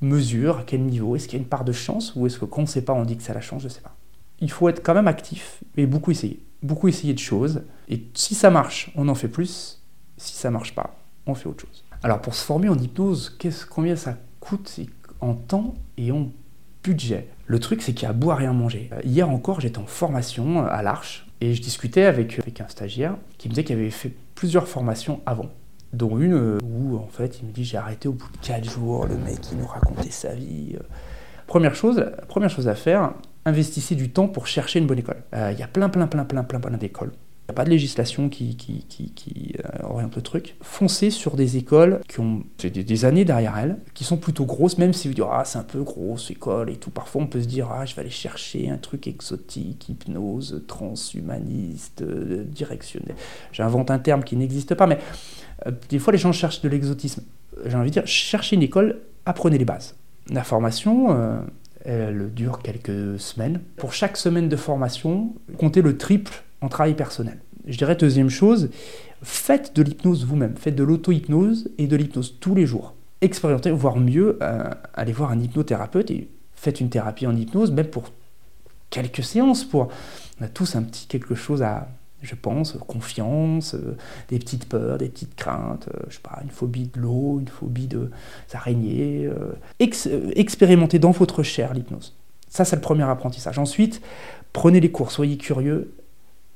mesure, 0.02 0.58
à 0.58 0.62
quel 0.66 0.82
niveau, 0.82 1.16
est-ce 1.16 1.26
qu'il 1.26 1.38
y 1.38 1.40
a 1.40 1.42
une 1.42 1.48
part 1.48 1.64
de 1.64 1.72
chance, 1.72 2.14
ou 2.16 2.26
est-ce 2.26 2.38
que 2.38 2.44
quand 2.44 2.58
on 2.58 2.62
ne 2.62 2.68
sait 2.68 2.82
pas, 2.82 2.92
on 2.92 3.04
dit 3.04 3.16
que 3.16 3.22
c'est 3.22 3.34
la 3.34 3.40
chance, 3.40 3.62
je 3.62 3.68
ne 3.68 3.72
sais 3.72 3.80
pas. 3.80 3.96
Il 4.40 4.50
faut 4.50 4.68
être 4.68 4.82
quand 4.82 4.92
même 4.92 5.08
actif 5.08 5.62
et 5.78 5.86
beaucoup 5.86 6.10
essayer 6.10 6.45
beaucoup 6.62 6.88
essayer 6.88 7.14
de 7.14 7.18
choses. 7.18 7.62
Et 7.88 8.04
si 8.14 8.34
ça 8.34 8.50
marche, 8.50 8.92
on 8.96 9.08
en 9.08 9.14
fait 9.14 9.28
plus. 9.28 9.82
Si 10.16 10.34
ça 10.34 10.50
marche 10.50 10.74
pas, 10.74 10.98
on 11.26 11.34
fait 11.34 11.48
autre 11.48 11.66
chose. 11.66 11.84
Alors 12.02 12.20
pour 12.20 12.34
se 12.34 12.44
former 12.44 12.68
en 12.68 12.78
hypnose, 12.78 13.36
combien 13.70 13.96
ça 13.96 14.16
coûte 14.40 14.80
en 15.20 15.34
temps 15.34 15.74
et 15.98 16.12
en 16.12 16.30
budget? 16.82 17.28
Le 17.46 17.60
truc, 17.60 17.82
c'est 17.82 17.92
qu'il 17.92 18.04
y 18.04 18.06
a 18.06 18.10
à 18.10 18.12
boire 18.12 18.40
et 18.40 18.46
à 18.46 18.52
manger. 18.52 18.90
Euh, 18.92 19.00
hier 19.04 19.28
encore, 19.28 19.60
j'étais 19.60 19.78
en 19.78 19.86
formation 19.86 20.64
à 20.66 20.82
l'Arche 20.82 21.26
et 21.40 21.54
je 21.54 21.62
discutais 21.62 22.04
avec, 22.04 22.38
avec 22.38 22.60
un 22.60 22.68
stagiaire 22.68 23.16
qui 23.38 23.48
me 23.48 23.54
disait 23.54 23.64
qu'il 23.64 23.76
avait 23.76 23.90
fait 23.90 24.12
plusieurs 24.34 24.66
formations 24.66 25.20
avant 25.26 25.50
dont 25.92 26.18
une 26.18 26.34
euh, 26.34 26.58
où 26.64 26.96
en 26.96 27.08
fait 27.08 27.40
il 27.40 27.46
me 27.46 27.52
dit 27.52 27.64
j'ai 27.64 27.76
arrêté 27.76 28.08
au 28.08 28.12
bout 28.12 28.28
de 28.30 28.46
4 28.46 28.70
jours, 28.70 29.06
le 29.06 29.16
mec 29.16 29.38
il 29.52 29.58
nous 29.58 29.66
racontait 29.66 30.10
sa 30.10 30.34
vie. 30.34 30.74
Euh. 30.74 30.82
Première 31.46 31.74
chose, 31.74 32.04
première 32.28 32.50
chose 32.50 32.68
à 32.68 32.74
faire, 32.74 33.12
investissez 33.46 33.94
du 33.94 34.10
temps 34.10 34.28
pour 34.28 34.46
chercher 34.46 34.80
une 34.80 34.86
bonne 34.86 34.98
école. 34.98 35.22
Euh, 35.32 35.52
il 35.52 35.58
y 35.58 35.62
a 35.62 35.68
plein, 35.68 35.88
plein, 35.88 36.06
plein, 36.06 36.24
plein, 36.24 36.44
plein, 36.44 36.60
plein 36.60 36.76
d'écoles. 36.76 37.12
Il 37.48 37.50
y 37.50 37.52
a 37.52 37.54
pas 37.54 37.64
de 37.64 37.70
législation 37.70 38.28
qui, 38.28 38.56
qui, 38.56 38.84
qui, 38.88 39.54
euh, 39.60 39.84
oriente 39.84 40.16
le 40.16 40.22
truc. 40.22 40.56
Foncez 40.62 41.10
sur 41.10 41.36
des 41.36 41.56
écoles 41.56 42.00
qui 42.08 42.18
ont 42.18 42.42
des, 42.58 43.04
années 43.04 43.24
derrière 43.24 43.56
elles, 43.56 43.78
qui 43.94 44.02
sont 44.02 44.16
plutôt 44.16 44.46
grosses, 44.46 44.78
même 44.78 44.92
si 44.92 45.06
vous 45.06 45.14
dites 45.14 45.24
ah 45.30 45.44
c'est 45.44 45.58
un 45.58 45.62
peu 45.62 45.80
grosse 45.84 46.28
école 46.32 46.70
et 46.70 46.76
tout. 46.76 46.90
Parfois 46.90 47.22
on 47.22 47.28
peut 47.28 47.40
se 47.40 47.46
dire 47.46 47.68
ah 47.70 47.86
je 47.86 47.94
vais 47.94 48.00
aller 48.00 48.10
chercher 48.10 48.68
un 48.68 48.78
truc 48.78 49.06
exotique, 49.06 49.88
hypnose, 49.88 50.64
transhumaniste, 50.66 52.02
euh, 52.02 52.42
directionnel. 52.42 53.14
J'invente 53.52 53.92
un 53.92 54.00
terme 54.00 54.24
qui 54.24 54.34
n'existe 54.34 54.74
pas, 54.74 54.88
mais 54.88 54.98
des 55.88 56.00
fois 56.00 56.12
les 56.12 56.18
gens 56.18 56.32
cherchent 56.32 56.62
de 56.62 56.68
l'exotisme. 56.68 57.22
J'ai 57.64 57.76
envie 57.76 57.90
de 57.90 57.92
dire 57.92 58.06
cherchez 58.08 58.56
une 58.56 58.62
école, 58.62 59.02
apprenez 59.24 59.56
les 59.56 59.64
bases. 59.64 59.94
La 60.30 60.42
formation, 60.42 61.44
elle 61.86 62.32
dure 62.34 62.60
quelques 62.60 63.18
semaines. 63.20 63.60
Pour 63.76 63.92
chaque 63.92 64.16
semaine 64.16 64.48
de 64.48 64.56
formation, 64.56 65.34
comptez 65.56 65.82
le 65.82 65.96
triple 65.96 66.42
en 66.60 66.68
travail 66.68 66.94
personnel. 66.94 67.38
Je 67.66 67.78
dirais 67.78 67.96
deuxième 67.96 68.28
chose, 68.28 68.70
faites 69.22 69.74
de 69.74 69.82
l'hypnose 69.82 70.24
vous-même, 70.24 70.56
faites 70.56 70.74
de 70.74 70.84
l'auto-hypnose 70.84 71.70
et 71.78 71.86
de 71.86 71.96
l'hypnose 71.96 72.36
tous 72.40 72.54
les 72.54 72.66
jours. 72.66 72.94
Expérimentez, 73.20 73.70
voire 73.70 73.96
mieux, 73.96 74.38
euh, 74.42 74.70
allez 74.94 75.12
voir 75.12 75.30
un 75.30 75.40
hypnothérapeute 75.40 76.10
et 76.10 76.28
faites 76.54 76.80
une 76.80 76.90
thérapie 76.90 77.26
en 77.26 77.36
hypnose, 77.36 77.70
même 77.70 77.86
pour 77.86 78.12
quelques 78.90 79.24
séances. 79.24 79.64
Pour... 79.64 79.88
On 80.40 80.44
a 80.44 80.48
tous 80.48 80.76
un 80.76 80.82
petit 80.82 81.06
quelque 81.06 81.34
chose 81.34 81.62
à, 81.62 81.88
je 82.26 82.34
pense, 82.34 82.76
confiance, 82.86 83.74
euh, 83.74 83.96
des 84.28 84.38
petites 84.38 84.68
peurs, 84.68 84.98
des 84.98 85.08
petites 85.08 85.34
craintes, 85.34 85.88
euh, 85.94 86.00
je 86.08 86.14
sais 86.14 86.20
pas, 86.22 86.40
une 86.42 86.50
phobie 86.50 86.90
de 86.94 87.00
l'eau, 87.00 87.38
une 87.40 87.48
phobie 87.48 87.86
de 87.86 88.10
araignées. 88.52 89.28
expérimentez 89.80 90.98
dans 90.98 91.10
votre 91.10 91.42
chair 91.42 91.74
l'hypnose. 91.74 92.14
Ça, 92.48 92.64
c'est 92.64 92.76
le 92.76 92.82
premier 92.82 93.02
apprentissage. 93.02 93.58
Ensuite, 93.58 94.00
prenez 94.52 94.80
les 94.80 94.90
cours, 94.90 95.10
soyez 95.10 95.36
curieux, 95.36 95.92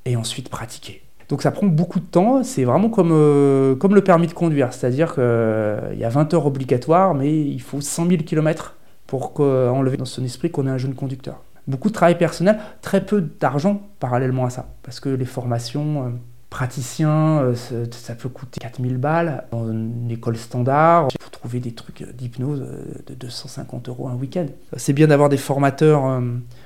et 0.05 0.15
ensuite 0.15 0.49
pratiquer. 0.49 1.01
Donc 1.29 1.41
ça 1.41 1.51
prend 1.51 1.67
beaucoup 1.67 1.99
de 1.99 2.05
temps, 2.05 2.43
c'est 2.43 2.65
vraiment 2.65 2.89
comme, 2.89 3.11
euh, 3.13 3.75
comme 3.75 3.95
le 3.95 4.03
permis 4.03 4.27
de 4.27 4.33
conduire, 4.33 4.73
c'est-à-dire 4.73 5.13
qu'il 5.13 5.23
euh, 5.23 5.93
y 5.95 6.03
a 6.03 6.09
20 6.09 6.33
heures 6.33 6.45
obligatoires, 6.45 7.13
mais 7.13 7.33
il 7.39 7.61
faut 7.61 7.79
100 7.79 8.07
000 8.07 8.23
km 8.23 8.75
pour 9.07 9.39
enlever 9.39 9.97
dans 9.97 10.05
son 10.05 10.23
esprit 10.23 10.51
qu'on 10.51 10.67
est 10.67 10.69
un 10.69 10.77
jeune 10.77 10.93
conducteur. 10.93 11.41
Beaucoup 11.67 11.89
de 11.89 11.93
travail 11.93 12.17
personnel, 12.17 12.59
très 12.81 13.05
peu 13.05 13.21
d'argent 13.21 13.81
parallèlement 13.99 14.45
à 14.45 14.49
ça, 14.49 14.67
parce 14.83 14.99
que 14.99 15.09
les 15.09 15.25
formations... 15.25 16.07
Euh, 16.07 16.09
praticiens, 16.49 17.53
ça 17.91 18.13
peut 18.13 18.27
coûter 18.27 18.59
4000 18.59 18.97
balles. 18.97 19.45
Dans 19.51 19.71
une 19.71 20.11
école 20.11 20.35
standard, 20.35 21.07
il 21.09 21.23
faut 21.23 21.29
trouver 21.29 21.61
des 21.61 21.71
trucs 21.71 22.03
d'hypnose 22.13 22.67
de 23.07 23.13
250 23.13 23.87
euros 23.87 24.09
un 24.09 24.15
week-end. 24.15 24.47
C'est 24.75 24.91
bien 24.91 25.07
d'avoir 25.07 25.29
des 25.29 25.37
formateurs 25.37 26.21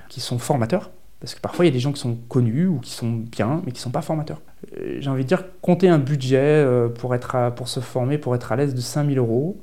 qui 0.09 0.21
sont 0.21 0.39
formateurs, 0.39 0.89
parce 1.25 1.33
que 1.33 1.41
parfois, 1.41 1.65
il 1.65 1.69
y 1.69 1.71
a 1.71 1.73
des 1.73 1.79
gens 1.79 1.91
qui 1.91 1.99
sont 1.99 2.17
connus 2.29 2.67
ou 2.67 2.79
qui 2.79 2.91
sont 2.91 3.09
bien, 3.09 3.61
mais 3.65 3.71
qui 3.71 3.79
ne 3.79 3.83
sont 3.83 3.91
pas 3.91 4.01
formateurs. 4.03 4.41
Euh, 4.77 4.97
j'ai 4.99 5.09
envie 5.09 5.23
de 5.23 5.27
dire, 5.27 5.43
compter 5.61 5.89
un 5.89 5.97
budget 5.97 6.37
euh, 6.37 6.87
pour, 6.87 7.15
être 7.15 7.51
pour 7.55 7.67
se 7.67 7.79
former, 7.79 8.17
pour 8.17 8.35
être 8.35 8.51
à 8.51 8.55
l'aise 8.55 8.75
de 8.75 8.81
5000 8.81 9.17
euros, 9.17 9.57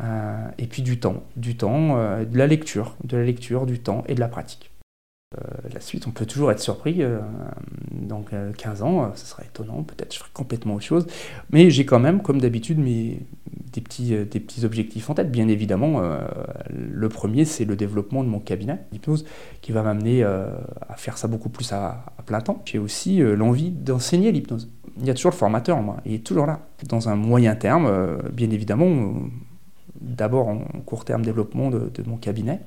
euh, 0.00 0.48
et 0.58 0.66
puis 0.66 0.82
du 0.82 1.00
temps, 1.00 1.24
du 1.36 1.56
temps, 1.56 1.96
de 2.24 2.38
la 2.38 2.46
lecture, 2.46 2.96
de 3.04 3.16
la 3.16 3.24
lecture, 3.24 3.66
du 3.66 3.80
temps 3.80 4.04
et 4.06 4.14
de 4.14 4.20
la 4.20 4.28
pratique. 4.28 4.70
la 5.72 5.80
suite, 5.80 6.06
on 6.06 6.10
peut 6.10 6.26
toujours 6.26 6.52
être 6.52 6.60
surpris. 6.60 7.02
dans 7.92 8.22
15 8.22 8.82
ans, 8.82 9.12
ce 9.14 9.26
serait 9.26 9.44
étonnant, 9.44 9.82
peut-être 9.82 10.14
je 10.14 10.18
ferai 10.18 10.30
complètement 10.32 10.74
autre 10.74 10.84
chose. 10.84 11.06
Mais 11.50 11.70
j'ai 11.70 11.84
quand 11.84 12.00
même, 12.00 12.22
comme 12.22 12.40
d'habitude, 12.40 12.78
mes, 12.78 13.20
des 13.72 13.80
petits, 13.80 14.14
euh, 14.14 14.24
des 14.24 14.40
petits 14.40 14.64
objectifs 14.64 15.08
en 15.10 15.14
tête. 15.14 15.30
Bien 15.30 15.48
évidemment, 15.48 16.00
euh, 16.00 16.18
le 16.70 17.08
premier, 17.08 17.44
c'est 17.44 17.64
le 17.64 17.76
développement 17.76 18.24
de 18.24 18.28
mon 18.28 18.40
cabinet 18.40 18.80
d'hypnose 18.92 19.24
qui 19.60 19.72
va 19.72 19.82
m'amener 19.82 20.22
euh, 20.22 20.48
à 20.88 20.96
faire 20.96 21.18
ça 21.18 21.28
beaucoup 21.28 21.48
plus 21.48 21.72
à, 21.72 22.04
plein 22.26 22.40
temps. 22.40 22.62
J'ai 22.64 22.78
aussi 22.78 23.18
l'envie 23.18 23.70
d'enseigner 23.70 24.32
l'hypnose. 24.32 24.70
Il 25.00 25.06
y 25.06 25.10
a 25.10 25.14
toujours 25.14 25.30
le 25.30 25.36
formateur, 25.36 25.80
moi, 25.80 25.98
il 26.04 26.14
est 26.14 26.26
toujours 26.26 26.46
là. 26.46 26.60
Dans 26.88 27.08
un 27.08 27.14
moyen 27.14 27.54
terme, 27.54 28.18
bien 28.32 28.50
évidemment, 28.50 29.14
d'abord 30.00 30.48
en 30.48 30.58
court 30.84 31.04
terme 31.04 31.22
développement 31.22 31.70
de, 31.70 31.90
mon 32.06 32.16
cabinet. 32.16 32.60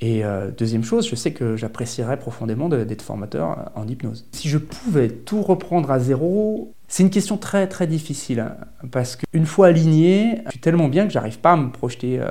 Et 0.00 0.22
deuxième 0.58 0.84
chose, 0.84 1.08
je 1.08 1.16
sais 1.16 1.32
que 1.32 1.56
j'apprécierais 1.56 2.18
profondément 2.18 2.68
d'être 2.68 3.00
formateur 3.00 3.70
en 3.74 3.88
hypnose. 3.88 4.26
Si 4.32 4.48
je 4.48 4.58
pouvais 4.58 5.08
tout 5.08 5.40
reprendre 5.40 5.90
à 5.90 5.98
zéro, 5.98 6.74
c'est 6.88 7.02
une 7.02 7.10
question 7.10 7.36
très 7.36 7.66
très 7.66 7.86
difficile 7.86 8.40
hein, 8.40 8.56
parce 8.90 9.16
qu'une 9.16 9.46
fois 9.46 9.68
aligné, 9.68 10.42
je 10.46 10.50
suis 10.52 10.60
tellement 10.60 10.88
bien 10.88 11.06
que 11.06 11.12
j'arrive 11.12 11.38
pas 11.40 11.52
à 11.52 11.56
me 11.56 11.70
projeter 11.70 12.20
euh, 12.20 12.28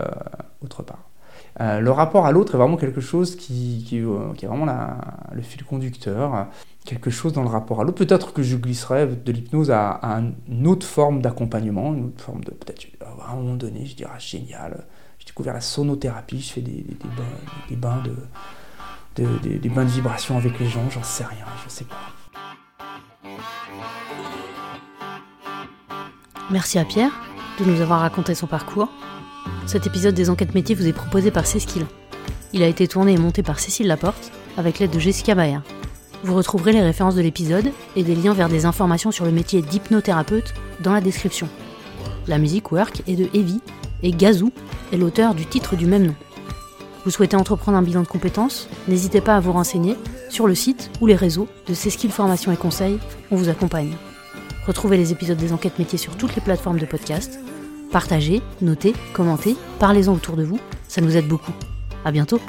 autre 0.62 0.84
part. 0.84 1.10
Euh, 1.62 1.80
le 1.80 1.92
rapport 1.92 2.26
à 2.26 2.32
l'autre 2.32 2.56
est 2.56 2.58
vraiment 2.58 2.76
quelque 2.76 3.00
chose 3.00 3.36
qui, 3.36 3.86
qui, 3.88 4.00
euh, 4.00 4.34
est 4.42 4.46
vraiment 4.46 4.66
le 5.32 5.42
fil 5.42 5.64
conducteur, 5.64 6.48
quelque 6.84 7.10
chose 7.10 7.32
dans 7.34 7.44
le 7.44 7.50
rapport 7.50 7.80
à 7.80 7.84
l'autre. 7.84 7.98
Peut-être 7.98 8.34
que 8.34 8.44
je 8.44 8.58
glisserais 8.58 9.08
de 9.08 9.32
l'hypnose 9.32 9.72
à, 9.72 10.22
une 10.50 10.68
autre 10.68 10.86
forme 10.86 11.22
d'accompagnement, 11.22 11.94
une 11.94 12.08
autre 12.08 12.24
forme 12.24 12.44
de 12.44 12.52
peut-être 12.52 12.86
à 13.26 13.32
un 13.32 13.36
moment 13.36 13.56
donné, 13.56 13.86
je 13.86 13.96
dirais 13.96 14.20
génial. 14.20 14.86
J'ai 15.20 15.28
découvert 15.28 15.54
la 15.54 15.62
sonothérapie, 15.62 16.42
je 16.42 16.54
fais 16.54 16.62
des, 16.62 16.86
bains, 17.78 18.04
de, 18.04 19.26
des 19.58 19.70
bains 19.70 19.86
de 19.86 19.90
vibration 19.90 20.38
avec 20.38 20.60
les 20.60 20.68
gens, 20.68 20.90
j'en 20.90 21.04
sais 21.04 21.24
rien, 21.24 21.46
je 21.64 21.70
sais 21.70 21.86
pas. 21.86 21.96
Merci 26.52 26.78
à 26.78 26.86
Pierre 26.86 27.12
de 27.60 27.66
nous 27.66 27.82
avoir 27.82 28.02
raconté 28.02 28.36
son 28.36 28.46
parcours. 28.48 28.90
Cet 29.66 29.88
épisode 29.88 30.16
des 30.16 30.30
enquêtes 30.30 30.56
métiers 30.56 30.76
vous 30.76 30.88
est 30.88 30.94
proposé 30.94 31.32
par 31.32 31.46
Cécile. 31.46 31.86
Il 32.54 32.64
a 32.64 32.68
été 32.68 32.88
tourné 32.88 33.14
et 33.14 33.18
monté 33.18 33.44
par 33.44 33.60
Cécile 33.60 33.88
Laporte 33.88 34.32
avec 34.58 34.80
l'aide 34.80 34.92
de 34.92 35.00
Jessica 35.00 35.36
Bayer. 35.36 35.60
Vous 36.24 36.36
retrouverez 36.36 36.72
les 36.72 36.82
références 36.82 37.16
de 37.16 37.22
l'épisode 37.22 37.72
et 37.96 38.04
des 38.04 38.16
liens 38.16 38.34
vers 38.34 38.50
des 38.50 38.66
informations 38.66 39.12
sur 39.12 39.26
le 39.26 39.32
métier 39.32 39.62
d'hypnothérapeute 39.62 40.54
dans 40.82 40.94
la 40.94 41.02
description. 41.02 41.50
La 42.28 42.38
musique 42.38 42.72
Work 42.72 43.04
est 43.08 43.16
de 43.16 43.28
Evie 43.34 43.62
et 44.02 44.12
Gazou 44.12 44.52
est 44.92 44.98
l'auteur 44.98 45.36
du 45.36 45.46
titre 45.46 45.76
du 45.76 45.86
même 45.86 46.08
nom. 46.08 46.16
Vous 47.04 47.12
souhaitez 47.12 47.36
entreprendre 47.36 47.78
un 47.78 47.84
bilan 47.84 48.02
de 48.02 48.08
compétences? 48.08 48.68
N'hésitez 48.88 49.22
pas 49.22 49.36
à 49.36 49.40
vous 49.40 49.52
renseigner 49.52 49.96
sur 50.30 50.48
le 50.48 50.56
site 50.56 50.90
ou 51.02 51.08
les 51.08 51.16
réseaux 51.16 51.48
de 51.68 51.74
Cécile 51.74 52.12
Formation 52.12 52.52
et 52.52 52.58
Conseil, 52.58 52.98
on 53.30 53.36
vous 53.36 53.50
accompagne. 53.50 53.96
Retrouvez 54.66 54.98
les 54.98 55.12
épisodes 55.12 55.38
des 55.38 55.54
enquêtes 55.54 55.78
métiers 55.78 56.00
sur 56.00 56.18
toutes 56.18 56.36
les 56.36 56.42
plateformes 56.42 56.80
de 56.80 56.86
podcast. 56.86 57.40
Partagez, 57.92 58.42
notez, 58.62 58.94
commentez, 59.14 59.56
parlez-en 59.80 60.14
autour 60.14 60.36
de 60.36 60.44
vous, 60.44 60.60
ça 60.88 61.02
nous 61.02 61.16
aide 61.16 61.28
beaucoup. 61.28 61.54
À 62.04 62.12
bientôt. 62.12 62.40